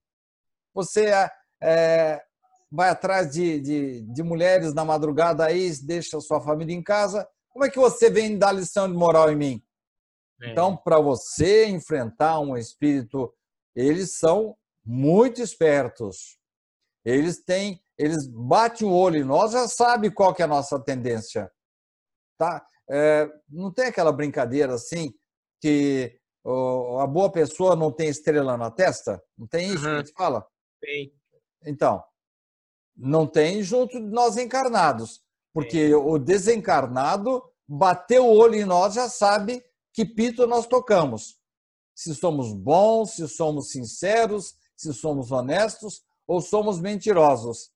[0.74, 1.32] você é,
[1.62, 2.24] é
[2.72, 7.28] vai atrás de, de, de, mulheres na madrugada aí, deixa a sua família em casa.
[7.50, 9.64] Como é que você vem dar lição de moral em mim?
[10.42, 10.52] É.
[10.52, 13.34] Então, para você enfrentar um espírito,
[13.76, 16.38] eles são muito espertos.
[17.04, 20.80] Eles têm, eles batem o olho em nós, já sabe qual que é a nossa
[20.80, 21.52] tendência.
[22.38, 22.66] Tá?
[22.90, 25.14] É, não tem aquela brincadeira assim
[25.62, 26.18] que
[27.00, 29.22] a boa pessoa não tem estrela na testa?
[29.38, 29.84] Não tem isso uhum.
[29.84, 30.48] que a gente fala?
[30.82, 31.14] Tem.
[31.66, 32.04] Então,
[32.96, 35.22] não tem junto de nós encarnados,
[35.54, 41.38] porque o desencarnado bateu o olho em nós já sabe que pito nós tocamos.
[41.96, 47.72] Se somos bons, se somos sinceros, se somos honestos ou somos mentirosos.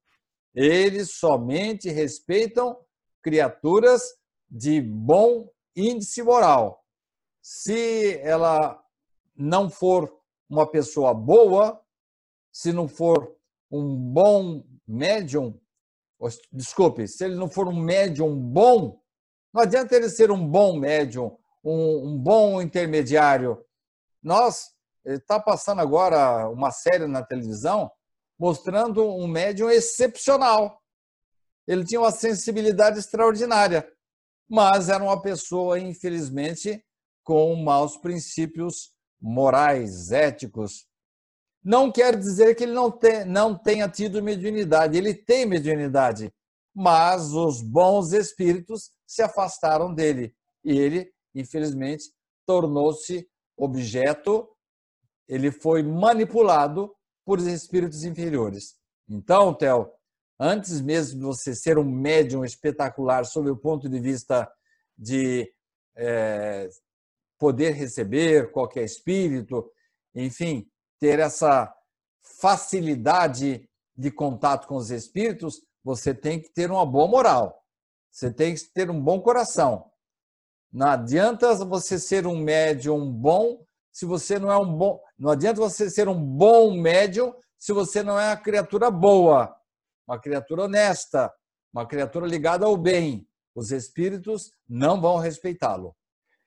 [0.56, 2.78] Eles somente respeitam
[3.22, 4.02] criaturas
[4.54, 6.86] de bom índice moral.
[7.42, 8.80] Se ela
[9.36, 10.16] não for
[10.48, 11.84] uma pessoa boa,
[12.52, 13.36] se não for
[13.72, 15.60] um bom médium,
[16.52, 19.02] desculpe, se ele não for um médium bom,
[19.52, 23.66] não adianta ele ser um bom médium, um, um bom intermediário.
[24.22, 24.72] Nós
[25.04, 27.92] está passando agora uma série na televisão
[28.38, 30.80] mostrando um médium excepcional.
[31.68, 33.92] Ele tinha uma sensibilidade extraordinária
[34.54, 36.86] mas era uma pessoa, infelizmente,
[37.24, 40.86] com maus princípios morais, éticos.
[41.64, 46.32] Não quer dizer que ele não, te, não tenha tido mediunidade, ele tem mediunidade,
[46.72, 52.14] mas os bons espíritos se afastaram dele e ele, infelizmente,
[52.46, 54.48] tornou-se objeto,
[55.28, 56.94] ele foi manipulado
[57.26, 58.76] por espíritos inferiores.
[59.10, 59.90] Então, Theo,
[60.40, 64.52] antes mesmo de você ser um médium espetacular sob o ponto de vista
[64.98, 65.52] de
[65.96, 66.70] é,
[67.38, 69.70] poder receber qualquer espírito,
[70.16, 70.68] enfim,
[71.00, 71.74] ter essa
[72.22, 77.64] facilidade de contato com os espíritos, você tem que ter uma boa moral,
[78.12, 79.92] você tem que ter um bom coração.
[80.72, 85.00] Não adianta você ser um médium bom se você não é um bom.
[85.20, 89.56] Não adianta você ser um bom médium se você não é uma criatura boa
[90.08, 91.32] uma criatura honesta,
[91.74, 93.28] uma criatura ligada ao bem.
[93.56, 95.96] Os espíritos não vão respeitá-lo.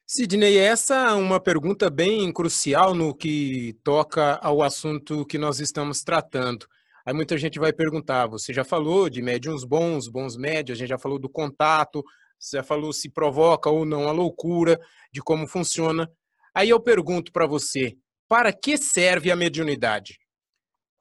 [0.06, 6.02] Sidney, essa é uma pergunta bem crucial no que toca ao assunto que nós estamos
[6.02, 6.66] tratando.
[7.04, 10.90] Aí muita gente vai perguntar: você já falou de médiums bons, bons médios, a gente
[10.90, 12.04] já falou do contato,
[12.38, 14.80] você já falou se provoca ou não a loucura,
[15.12, 16.08] de como funciona.
[16.54, 17.96] Aí eu pergunto para você:
[18.28, 20.18] para que serve a mediunidade?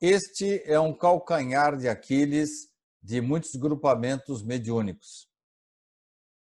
[0.08, 2.70] Este é um calcanhar de Aquiles
[3.02, 5.28] de muitos grupamentos mediúnicos.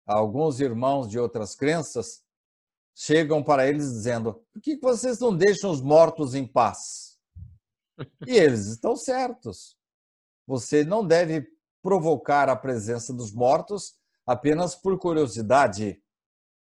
[0.06, 2.24] Alguns irmãos de outras crenças
[2.94, 7.20] chegam para eles dizendo: por que vocês não deixam os mortos em paz?
[8.26, 9.76] E eles estão certos.
[10.46, 11.46] Você não deve
[11.82, 16.02] provocar a presença dos mortos apenas por curiosidade,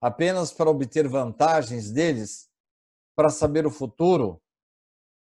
[0.01, 2.49] apenas para obter vantagens deles,
[3.15, 4.43] para saber o futuro,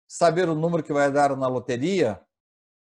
[0.07, 2.21] saber o número que vai dar na loteria,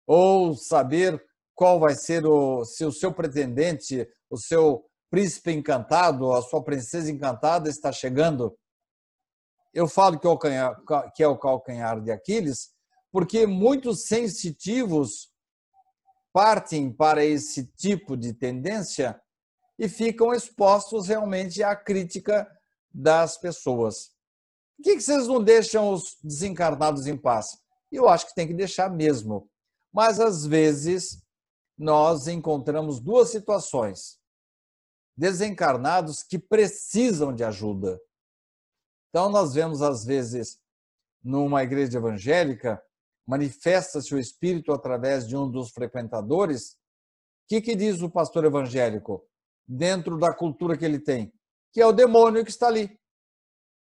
[0.06, 1.24] ou saber
[1.56, 7.12] qual vai ser o, se o seu pretendente, o seu príncipe encantado, a sua princesa
[7.12, 8.58] encantada está chegando.
[9.74, 12.72] Eu falo que é, que é o calcanhar de Aquiles,
[13.12, 15.32] porque muitos sensitivos
[16.34, 19.20] partem para esse tipo de tendência
[19.80, 22.48] e ficam expostos realmente à crítica
[22.94, 24.12] das pessoas.
[24.78, 27.58] Por que vocês não deixam os desencarnados em paz?
[27.92, 29.50] Eu acho que tem que deixar mesmo.
[29.92, 31.24] Mas, às vezes,
[31.78, 34.20] nós encontramos duas situações.
[35.16, 38.00] Desencarnados que precisam de ajuda.
[39.10, 40.60] Então, nós vemos, às vezes,
[41.24, 42.82] numa igreja evangélica,
[43.26, 46.72] manifesta-se o Espírito através de um dos frequentadores.
[46.72, 46.76] O
[47.48, 49.28] que, que diz o pastor evangélico?
[49.68, 51.34] Dentro da cultura que ele tem,
[51.74, 52.98] que é o demônio que está ali.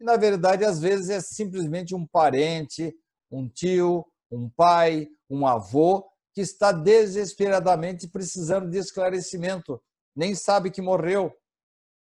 [0.01, 2.95] E, na verdade, às vezes é simplesmente um parente,
[3.31, 9.81] um tio, um pai, um avô que está desesperadamente precisando de esclarecimento,
[10.17, 11.33] nem sabe que morreu.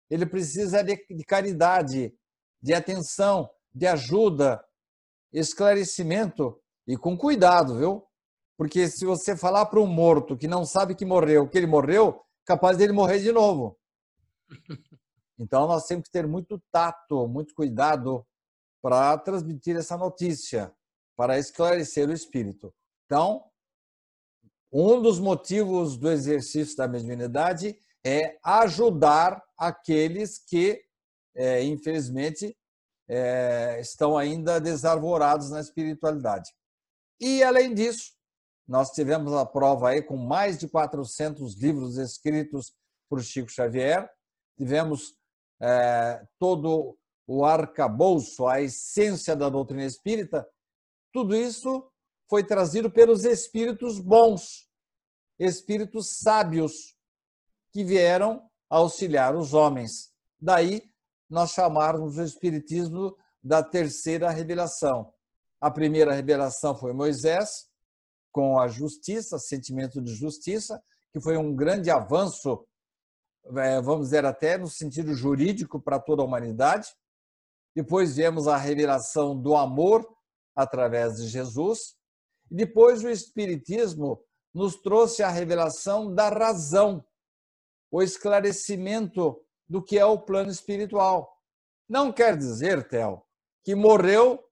[0.10, 2.14] Ele precisa de, de caridade,
[2.62, 4.64] de atenção, de ajuda,
[5.32, 6.58] esclarecimento
[6.88, 8.08] e com cuidado, viu?
[8.56, 12.22] Porque se você falar para um morto que não sabe que morreu, que ele morreu,
[12.46, 13.78] capaz dele morrer de novo.
[15.40, 18.26] Então nós temos que ter muito tato, muito cuidado
[18.82, 20.74] para transmitir essa notícia,
[21.16, 22.74] para esclarecer o espírito.
[23.06, 23.46] Então,
[24.72, 30.84] um dos motivos do exercício da mediunidade é ajudar aqueles que,
[31.36, 32.58] é, infelizmente,
[33.08, 36.52] é, estão ainda desarvorados na espiritualidade.
[37.22, 38.14] E, além disso,
[38.68, 42.74] nós tivemos a prova aí com mais de 400 livros escritos
[43.10, 44.10] por Chico Xavier,
[44.58, 45.16] tivemos
[45.64, 50.46] é, todo o arcabouço, a essência da doutrina espírita,
[51.14, 51.90] tudo isso
[52.30, 54.68] foi trazido pelos espíritos bons,
[55.40, 56.98] espíritos sábios,
[57.72, 60.12] que vieram auxiliar os homens.
[60.40, 60.84] Daí
[61.30, 65.12] nós chamarmos o Espiritismo da terceira revelação.
[65.62, 67.68] A primeira revelação foi Moisés,
[68.32, 72.66] com a justiça, sentimento de justiça, que foi um grande avanço,
[73.84, 76.90] vamos dizer até no sentido jurídico para toda a humanidade.
[77.76, 80.08] Depois viemos a revelação do amor
[80.56, 81.96] através de Jesus.
[82.52, 84.24] E depois o Espiritismo
[84.54, 87.04] nos trouxe a revelação da razão,
[87.92, 91.42] o esclarecimento do que é o plano espiritual.
[91.90, 93.24] Não quer dizer, Theo,
[93.64, 94.44] que morreu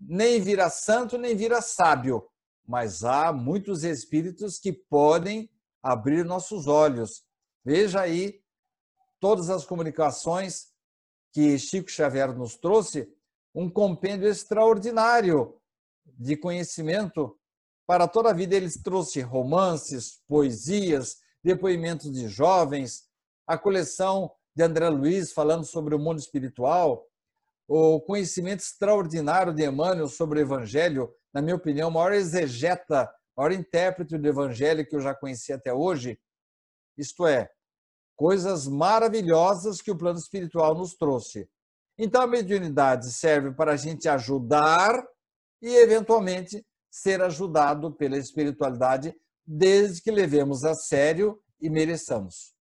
[0.00, 2.28] nem vira santo, nem vira sábio,
[2.66, 5.48] mas há muitos espíritos que podem
[5.82, 7.24] abrir nossos olhos.
[7.64, 8.40] Veja aí
[9.18, 10.68] todas as comunicações
[11.32, 13.08] que Chico Xavier nos trouxe,
[13.54, 15.56] um compêndio extraordinário
[16.04, 17.38] de conhecimento
[17.86, 18.54] para toda a vida.
[18.54, 23.04] Ele trouxe romances, poesias, depoimentos de jovens,
[23.46, 27.06] a coleção de André Luiz falando sobre o mundo espiritual,
[27.66, 33.40] o conhecimento extraordinário de Emmanuel sobre o Evangelho, na minha opinião, o maior exegeta, o
[33.40, 36.18] maior intérprete do Evangelho que eu já conheci até hoje.
[36.96, 37.48] Isto é,
[38.16, 41.48] coisas maravilhosas que o plano espiritual nos trouxe.
[41.98, 45.02] Então, a mediunidade serve para a gente ajudar
[45.62, 49.14] e, eventualmente, ser ajudado pela espiritualidade,
[49.46, 52.54] desde que levemos a sério e mereçamos.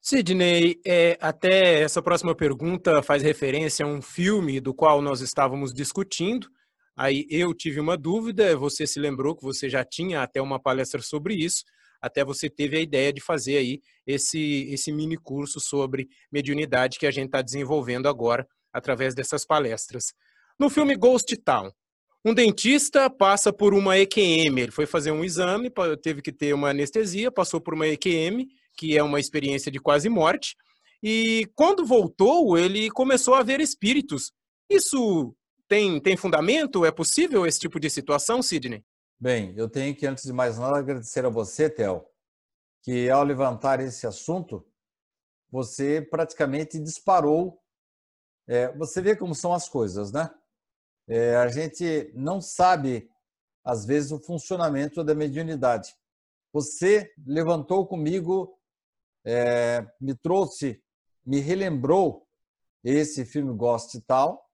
[0.00, 5.72] Sidney, é, até essa próxima pergunta faz referência a um filme do qual nós estávamos
[5.72, 6.48] discutindo.
[6.96, 11.02] Aí eu tive uma dúvida, você se lembrou que você já tinha até uma palestra
[11.02, 11.64] sobre isso,
[12.00, 17.06] até você teve a ideia de fazer aí esse, esse mini curso sobre mediunidade que
[17.06, 20.12] a gente está desenvolvendo agora através dessas palestras.
[20.58, 21.70] No filme Ghost Town,
[22.24, 25.70] um dentista passa por uma EQM, ele foi fazer um exame,
[26.02, 28.46] teve que ter uma anestesia, passou por uma EQM
[28.78, 30.56] que é uma experiência de quase morte.
[31.02, 34.32] E quando voltou, ele começou a ver espíritos.
[34.70, 35.34] Isso
[35.66, 36.84] tem, tem fundamento?
[36.84, 38.84] É possível esse tipo de situação, Sidney?
[39.20, 42.06] Bem, eu tenho que, antes de mais nada, agradecer a você, Theo,
[42.84, 44.64] que ao levantar esse assunto,
[45.50, 47.60] você praticamente disparou.
[48.46, 50.30] É, você vê como são as coisas, né?
[51.08, 53.10] É, a gente não sabe,
[53.64, 55.96] às vezes, o funcionamento da mediunidade.
[56.52, 58.56] Você levantou comigo
[59.24, 60.80] é, me trouxe,
[61.26, 62.24] me relembrou
[62.84, 64.47] esse filme Ghost e tal,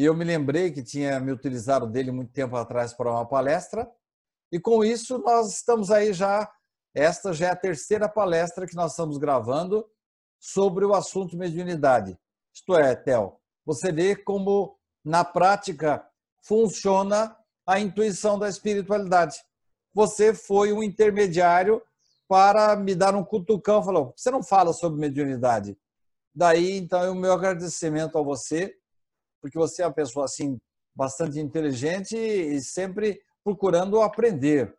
[0.00, 3.86] e eu me lembrei que tinha me utilizado dele muito tempo atrás para uma palestra,
[4.50, 6.50] e com isso nós estamos aí já,
[6.94, 9.86] esta já é a terceira palestra que nós estamos gravando
[10.38, 12.18] sobre o assunto mediunidade.
[12.50, 14.74] Isto é, Theo, você vê como
[15.04, 16.02] na prática
[16.46, 17.36] funciona
[17.66, 19.36] a intuição da espiritualidade.
[19.92, 21.82] Você foi um intermediário
[22.26, 25.76] para me dar um cutucão, falou: "Você não fala sobre mediunidade?"
[26.34, 28.79] Daí, então, o meu agradecimento a você,
[29.40, 30.58] porque você é uma pessoa assim
[30.94, 34.74] bastante inteligente e sempre procurando aprender.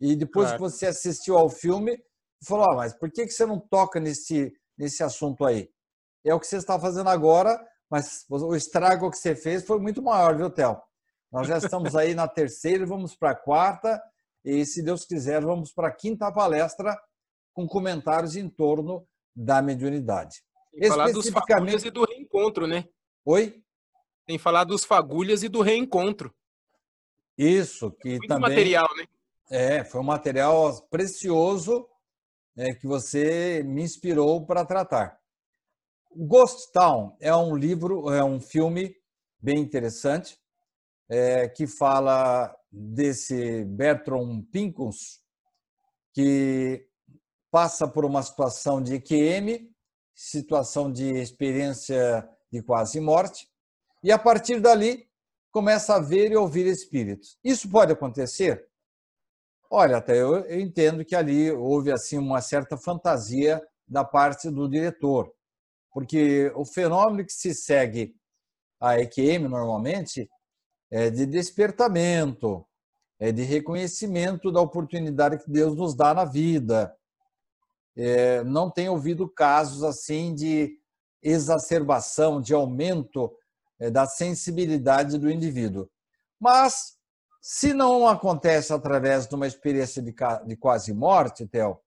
[0.00, 0.56] E depois claro.
[0.56, 1.98] que você assistiu ao filme,
[2.44, 5.70] falou: ah, mas por que você não toca nesse nesse assunto aí?"
[6.24, 10.02] É o que você está fazendo agora, mas o estrago que você fez foi muito
[10.02, 10.80] maior, viu, Theo?
[11.30, 14.02] Nós já estamos aí na terceira, vamos para a quarta
[14.44, 16.96] e, se Deus quiser, vamos para a quinta palestra
[17.52, 20.42] com comentários em torno da mediunidade.
[20.72, 22.84] Tem falar dos fagulhas e do reencontro, né?
[23.24, 23.62] Oi?
[24.26, 26.34] Tem falar dos fagulhas e do reencontro.
[27.38, 28.50] Isso, que Muito também...
[28.50, 29.06] material, né?
[29.48, 31.88] É, foi um material precioso
[32.56, 35.20] é, que você me inspirou para tratar.
[36.16, 38.96] Ghost Town é um livro, é um filme
[39.38, 40.38] bem interessante,
[41.08, 45.20] é, que fala desse Bertram Pincus,
[46.12, 46.88] que
[47.50, 49.70] passa por uma situação de EQM,
[50.14, 53.48] situação de experiência de quase morte,
[54.06, 55.04] e a partir dali
[55.50, 57.36] começa a ver e ouvir espíritos.
[57.42, 58.64] Isso pode acontecer?
[59.68, 64.68] Olha, até eu, eu entendo que ali houve assim uma certa fantasia da parte do
[64.68, 65.34] diretor,
[65.90, 68.14] porque o fenômeno que se segue
[68.80, 70.30] a EQM normalmente
[70.88, 72.64] é de despertamento,
[73.18, 76.96] é de reconhecimento da oportunidade que Deus nos dá na vida.
[77.96, 80.78] É, não tenho ouvido casos assim de
[81.20, 83.36] exacerbação, de aumento
[83.92, 85.88] da sensibilidade do indivíduo.
[86.40, 86.96] Mas,
[87.40, 90.14] se não acontece através de uma experiência de,
[90.56, 91.78] quase morte, Theo,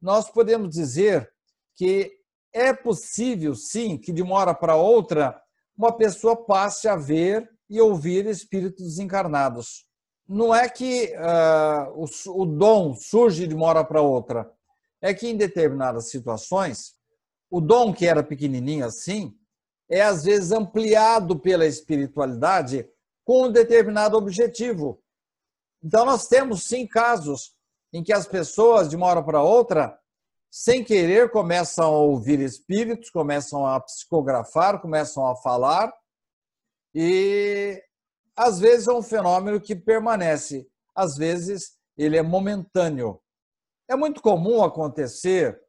[0.00, 1.30] nós podemos dizer
[1.76, 2.12] que
[2.52, 5.40] é possível, sim, que de uma hora para outra
[5.76, 9.86] uma pessoa passe a ver e ouvir espíritos desencarnados.
[10.28, 14.50] Não é que uh, o, o dom surge de uma hora para outra,
[15.00, 16.94] é que em determinadas situações,
[17.50, 19.34] o dom que era pequenininho assim,
[19.90, 22.88] é às vezes ampliado pela espiritualidade
[23.24, 25.02] com um determinado objetivo.
[25.82, 27.56] Então, nós temos sim casos
[27.92, 29.98] em que as pessoas, de uma hora para outra,
[30.50, 35.92] sem querer, começam a ouvir espíritos, começam a psicografar, começam a falar,
[36.94, 37.82] e
[38.36, 43.20] às vezes é um fenômeno que permanece, às vezes ele é momentâneo.
[43.88, 45.60] É muito comum acontecer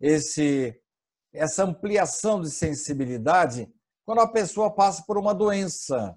[0.00, 0.80] esse
[1.36, 3.72] essa ampliação de sensibilidade
[4.04, 6.16] quando a pessoa passa por uma doença.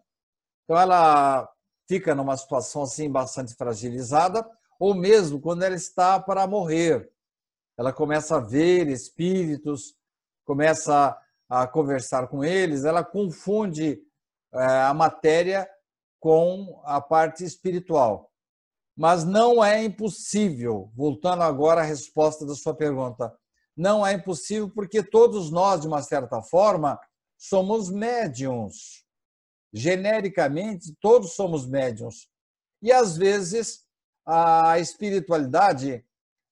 [0.64, 1.50] Então ela
[1.88, 4.48] fica numa situação assim bastante fragilizada,
[4.80, 7.12] ou mesmo quando ela está para morrer
[7.80, 9.96] ela começa a ver espíritos,
[10.46, 11.18] começa
[11.48, 14.04] a conversar com eles, ela confunde
[14.54, 15.66] é, a matéria
[16.20, 18.34] com a parte espiritual.
[18.98, 23.34] Mas não é impossível, voltando agora à resposta da sua pergunta,
[23.76, 27.00] não é impossível porque todos nós, de uma certa forma,
[27.38, 29.06] somos médiums.
[29.72, 32.28] Genericamente, todos somos médiums.
[32.82, 33.86] E, às vezes,
[34.26, 36.04] a espiritualidade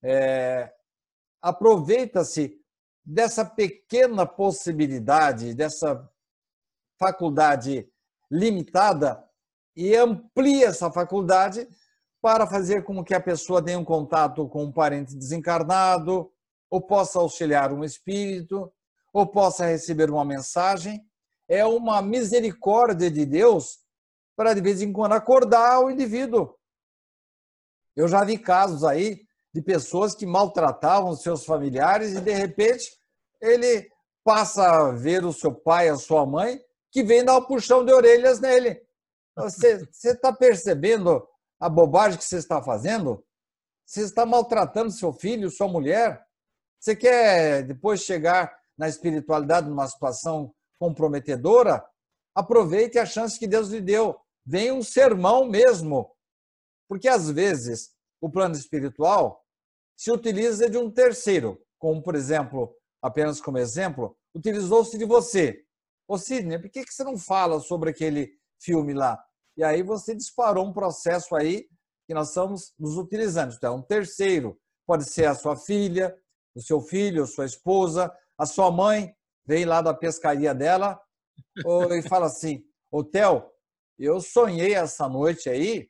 [0.02, 0.72] é,
[1.42, 2.58] aproveita-se
[3.04, 6.08] dessa pequena possibilidade, dessa
[6.98, 7.88] faculdade
[8.30, 9.24] limitada
[9.74, 11.66] e amplia essa faculdade
[12.20, 16.30] para fazer com que a pessoa tenha um contato com um parente desencarnado,
[16.70, 18.72] ou possa auxiliar um espírito,
[19.12, 21.02] ou possa receber uma mensagem.
[21.48, 23.78] É uma misericórdia de Deus
[24.36, 26.54] para, de vez em quando, acordar o indivíduo.
[27.96, 32.86] Eu já vi casos aí de pessoas que maltratavam seus familiares e, de repente,
[33.40, 33.90] ele
[34.22, 36.60] passa a ver o seu pai, a sua mãe,
[36.92, 38.80] que vem dar um puxão de orelhas nele.
[39.34, 41.26] Você está percebendo
[41.58, 43.24] a bobagem que você está fazendo?
[43.86, 46.22] Você está maltratando seu filho, sua mulher?
[46.80, 51.84] Você quer depois chegar na espiritualidade numa situação comprometedora?
[52.34, 54.18] Aproveite a chance que Deus lhe deu.
[54.46, 56.14] Vem um sermão mesmo.
[56.88, 59.44] Porque às vezes o plano espiritual
[59.96, 65.64] se utiliza de um terceiro, como, por exemplo, apenas como exemplo, utilizou-se de você.
[66.06, 69.22] Ô Sidney, por que você não fala sobre aquele filme lá?
[69.56, 71.68] E aí você disparou um processo aí
[72.06, 73.52] que nós estamos nos utilizando.
[73.54, 76.16] Então, um terceiro pode ser a sua filha,
[76.58, 79.14] o seu filho, sua esposa, a sua mãe,
[79.46, 81.00] vem lá da pescaria dela
[81.56, 83.04] e fala assim, ô
[83.96, 85.88] eu sonhei essa noite aí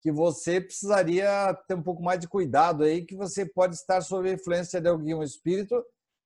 [0.00, 4.28] que você precisaria ter um pouco mais de cuidado aí, que você pode estar sob
[4.28, 5.84] a influência de algum espírito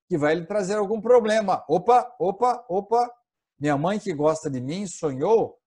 [0.08, 1.62] que vai lhe trazer algum problema.
[1.68, 3.10] Opa, opa, opa,
[3.60, 5.58] minha mãe que gosta de mim sonhou,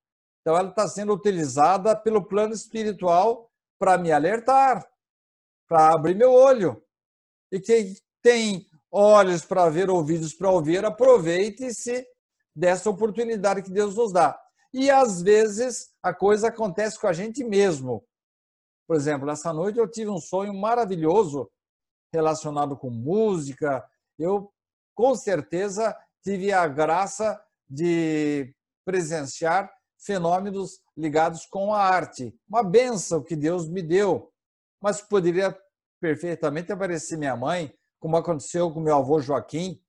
[0.41, 4.83] então ela está sendo utilizada pelo plano espiritual para me alertar,
[5.67, 6.83] para abrir meu olho.
[7.51, 12.05] E quem tem olhos para ver, ouvidos para ouvir, aproveite-se
[12.55, 14.39] dessa oportunidade que Deus nos dá.
[14.73, 18.03] E às vezes a coisa acontece com a gente mesmo.
[18.87, 21.49] Por exemplo, essa noite eu tive um sonho maravilhoso
[22.13, 23.83] relacionado com música.
[24.17, 24.51] Eu,
[24.95, 27.39] com certeza, tive a graça
[27.69, 32.35] de presenciar fenômenos ligados com a arte.
[32.47, 34.31] Uma benção que Deus me deu,
[34.81, 35.55] mas poderia
[35.99, 39.81] perfeitamente aparecer minha mãe, como aconteceu com meu avô Joaquim.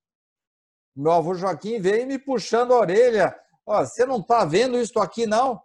[0.96, 3.40] Meu avô Joaquim veio me puxando a orelha
[3.70, 5.62] Ó, você não está vendo isso aqui, não?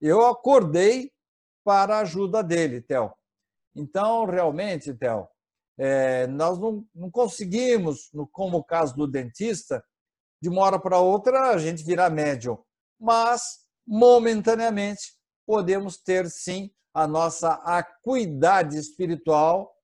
[0.00, 1.10] Eu acordei
[1.64, 3.12] para a ajuda dele, Theo.
[3.74, 5.28] Então, realmente, Theo,
[5.76, 9.84] é, nós não, não conseguimos, no, como o caso do dentista,
[10.40, 12.62] de uma hora para outra a gente virá médium,
[12.96, 19.74] mas momentaneamente podemos ter sim a nossa acuidade espiritual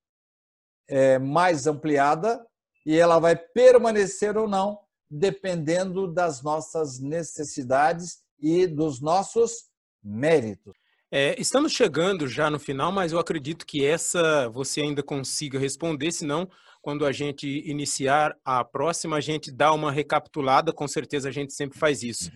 [0.89, 2.45] é, mais ampliada
[2.87, 4.78] e ela vai permanecer ou não
[5.11, 9.68] dependendo das nossas necessidades e dos nossos
[10.03, 10.74] méritos.
[11.11, 16.11] É, estamos chegando já no final, mas eu acredito que essa você ainda consiga responder,
[16.11, 16.51] senão,
[16.82, 21.53] quando a gente iniciar a próxima, a gente dá uma recapitulada, com certeza a gente
[21.55, 22.30] sempre faz isso.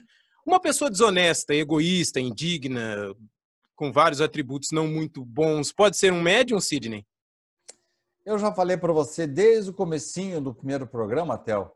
[0.46, 3.12] Uma pessoa desonesta, egoísta, indigna,
[3.74, 7.04] com vários atributos não muito bons, pode ser um médium, Sidney?
[8.28, 11.74] Eu já falei para você desde o comecinho do primeiro programa, Tel,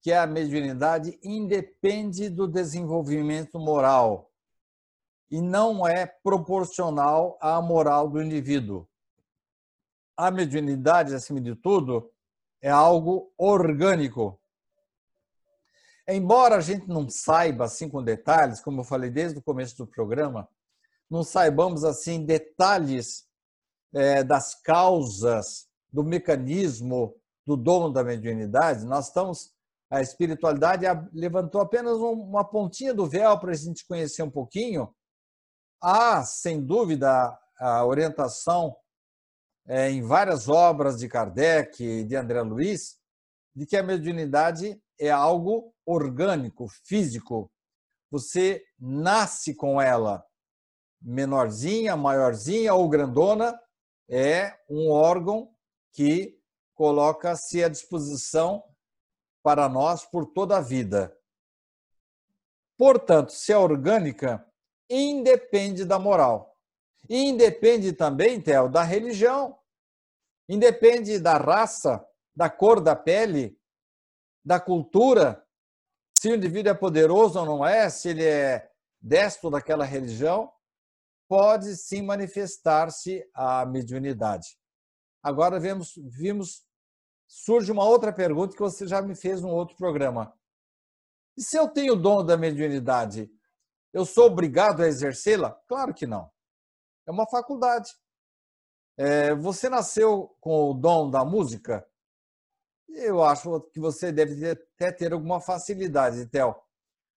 [0.00, 4.32] que a mediunidade independe do desenvolvimento moral
[5.30, 8.88] e não é proporcional à moral do indivíduo.
[10.16, 12.10] A mediunidade, acima de tudo,
[12.62, 14.40] é algo orgânico.
[16.08, 19.86] Embora a gente não saiba assim com detalhes, como eu falei desde o começo do
[19.86, 20.48] programa,
[21.10, 23.28] não saibamos assim detalhes
[23.92, 27.14] é, das causas, do mecanismo
[27.46, 29.52] do dono da mediunidade, nós estamos
[29.90, 34.94] a espiritualidade levantou apenas uma pontinha do véu para a gente conhecer um pouquinho
[35.82, 38.76] Há, sem dúvida, a orientação
[39.66, 42.98] é, em várias obras de Kardec e de André Luiz
[43.56, 47.50] de que a mediunidade é algo orgânico, físico.
[48.10, 50.22] Você nasce com ela,
[51.00, 53.58] menorzinha, maiorzinha ou grandona,
[54.08, 55.50] é um órgão
[55.92, 56.38] que
[56.74, 58.64] coloca-se à disposição
[59.42, 61.16] para nós por toda a vida.
[62.76, 64.46] Portanto, se é orgânica,
[64.88, 66.56] independe da moral.
[67.08, 69.58] E independe também, Theo, da religião.
[70.48, 73.58] Independe da raça, da cor da pele,
[74.44, 75.46] da cultura,
[76.20, 78.70] se o indivíduo é poderoso ou não é, se ele é
[79.00, 80.52] destro daquela religião,
[81.26, 84.59] pode sim manifestar-se a mediunidade.
[85.22, 86.64] Agora vemos, vimos,
[87.28, 90.34] surge uma outra pergunta que você já me fez num outro programa.
[91.36, 93.30] E se eu tenho o dom da mediunidade,
[93.92, 95.52] eu sou obrigado a exercê-la?
[95.66, 96.30] Claro que não.
[97.06, 97.90] É uma faculdade.
[98.96, 101.86] É, você nasceu com o dom da música?
[102.88, 106.54] Eu acho que você deve até ter alguma facilidade, Theo.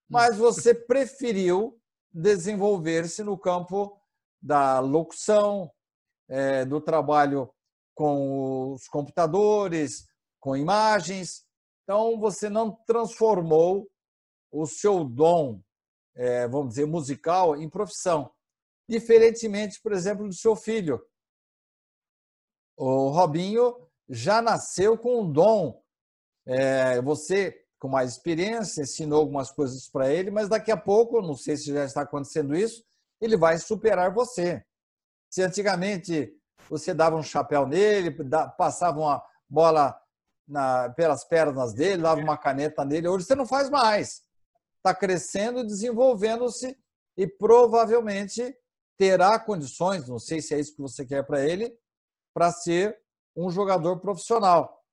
[0.10, 1.80] Mas você preferiu
[2.12, 3.99] desenvolver-se no campo
[4.41, 5.72] da locução,
[6.28, 7.53] é, do trabalho
[7.93, 10.07] com os computadores,
[10.39, 11.45] com imagens.
[11.83, 13.89] Então, você não transformou
[14.51, 15.61] o seu dom
[16.15, 18.31] é, vamos dizer, musical em profissão.
[18.87, 21.03] Diferentemente, por exemplo, do seu filho.
[22.77, 25.81] O Robinho já nasceu com um dom.
[26.45, 31.35] É, você, com mais experiência, ensinou algumas coisas para ele, mas daqui a pouco, não
[31.35, 32.83] sei se já está acontecendo isso,
[33.21, 34.63] ele vai superar você.
[35.29, 36.35] Se antigamente
[36.70, 38.16] você dava um chapéu nele,
[38.57, 39.99] passava uma bola
[40.47, 44.24] na, pelas pernas dele, dava uma caneta nele, hoje você não faz mais.
[44.78, 46.78] Está crescendo, desenvolvendo-se
[47.18, 48.55] e provavelmente
[48.97, 51.76] terá condições, não sei se é isso que você quer para ele,
[52.34, 52.97] para ser
[53.36, 54.84] um jogador profissional.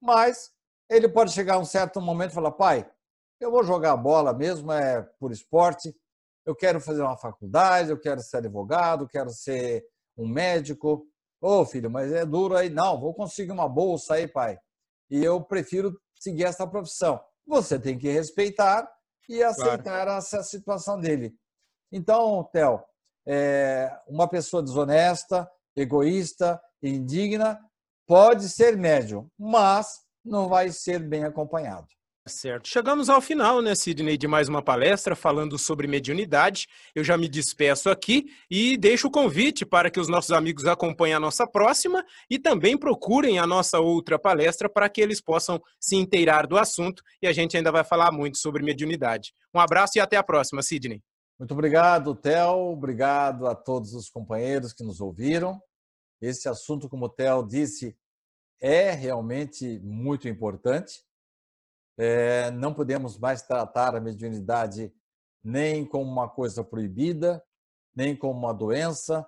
[0.00, 0.52] Mas
[0.88, 2.88] ele pode chegar a um certo momento e falar: pai,
[3.40, 5.94] eu vou jogar bola mesmo, é por esporte,
[6.44, 9.84] eu quero fazer uma faculdade, eu quero ser advogado, quero ser
[10.16, 11.06] um médico.
[11.40, 12.70] Ô oh, filho, mas é duro aí.
[12.70, 14.58] Não, vou conseguir uma bolsa aí, pai.
[15.10, 17.20] E eu prefiro seguir essa profissão.
[17.46, 18.88] Você tem que respeitar
[19.28, 20.10] e aceitar claro.
[20.12, 21.34] essa situação dele.
[21.90, 22.82] Então, Theo,
[23.26, 27.58] é, uma pessoa desonesta, egoísta, indigna,
[28.06, 29.88] pode ser médium, mas
[30.24, 31.88] não vai ser bem acompanhado.
[32.28, 32.68] Certo.
[32.68, 36.68] Chegamos ao final, né, Sidney, de mais uma palestra falando sobre mediunidade.
[36.94, 41.16] Eu já me despeço aqui e deixo o convite para que os nossos amigos acompanhem
[41.16, 45.96] a nossa próxima e também procurem a nossa outra palestra para que eles possam se
[45.96, 49.34] inteirar do assunto e a gente ainda vai falar muito sobre mediunidade.
[49.52, 51.02] Um abraço e até a próxima, Sidney.
[51.36, 52.70] Muito obrigado, Theo.
[52.70, 55.60] Obrigado a todos os companheiros que nos ouviram.
[56.20, 57.96] Esse assunto, como o Theo disse,
[58.60, 61.02] é realmente muito importante
[61.98, 64.92] é, não podemos mais tratar a mediunidade
[65.44, 67.42] nem como uma coisa proibida,
[67.94, 69.26] nem como uma doença,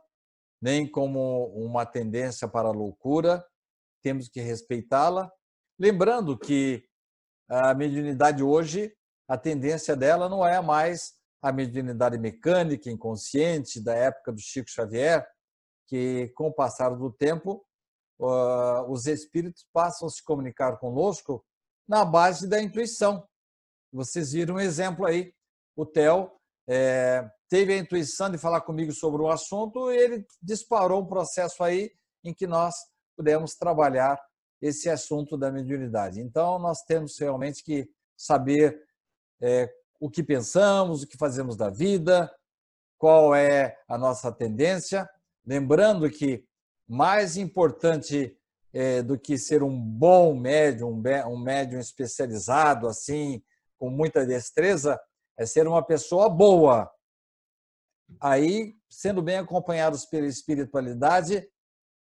[0.60, 3.44] nem como uma tendência para a loucura.
[4.02, 5.30] Temos que respeitá-la.
[5.78, 6.84] Lembrando que
[7.48, 8.94] a mediunidade hoje,
[9.28, 15.26] a tendência dela não é mais a mediunidade mecânica, inconsciente, da época do Chico Xavier,
[15.86, 17.66] que com o passar do tempo,
[18.88, 21.44] os espíritos passam a se comunicar conosco
[21.88, 23.26] na base da intuição.
[23.92, 25.32] Vocês viram um exemplo aí.
[25.76, 26.30] O Theo
[26.68, 31.62] é, teve a intuição de falar comigo sobre o assunto e ele disparou um processo
[31.62, 31.92] aí
[32.24, 32.74] em que nós
[33.16, 34.20] pudemos trabalhar
[34.60, 36.20] esse assunto da mediunidade.
[36.20, 38.82] Então, nós temos realmente que saber
[39.40, 39.70] é,
[40.00, 42.32] o que pensamos, o que fazemos da vida,
[42.98, 45.08] qual é a nossa tendência.
[45.46, 46.44] Lembrando que
[46.88, 48.36] mais importante
[48.74, 53.40] é, do que ser um bom médium, um médium especializado, assim,
[53.78, 55.00] com muita destreza,
[55.38, 56.90] é ser uma pessoa boa.
[58.20, 61.48] Aí, sendo bem acompanhados pela espiritualidade,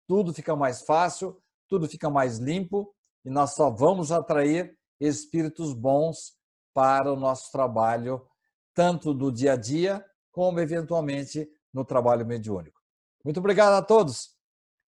[0.07, 2.95] tudo fica mais fácil, tudo fica mais limpo
[3.25, 6.37] e nós só vamos atrair espíritos bons
[6.73, 8.25] para o nosso trabalho,
[8.73, 12.79] tanto do dia a dia, como eventualmente no trabalho mediúnico.
[13.25, 14.37] Muito obrigado a todos.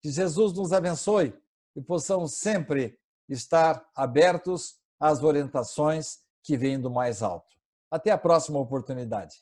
[0.01, 1.42] Que Jesus nos abençoe
[1.75, 2.99] e possamos sempre
[3.29, 7.57] estar abertos às orientações que vêm do mais alto.
[7.91, 9.37] Até a próxima oportunidade.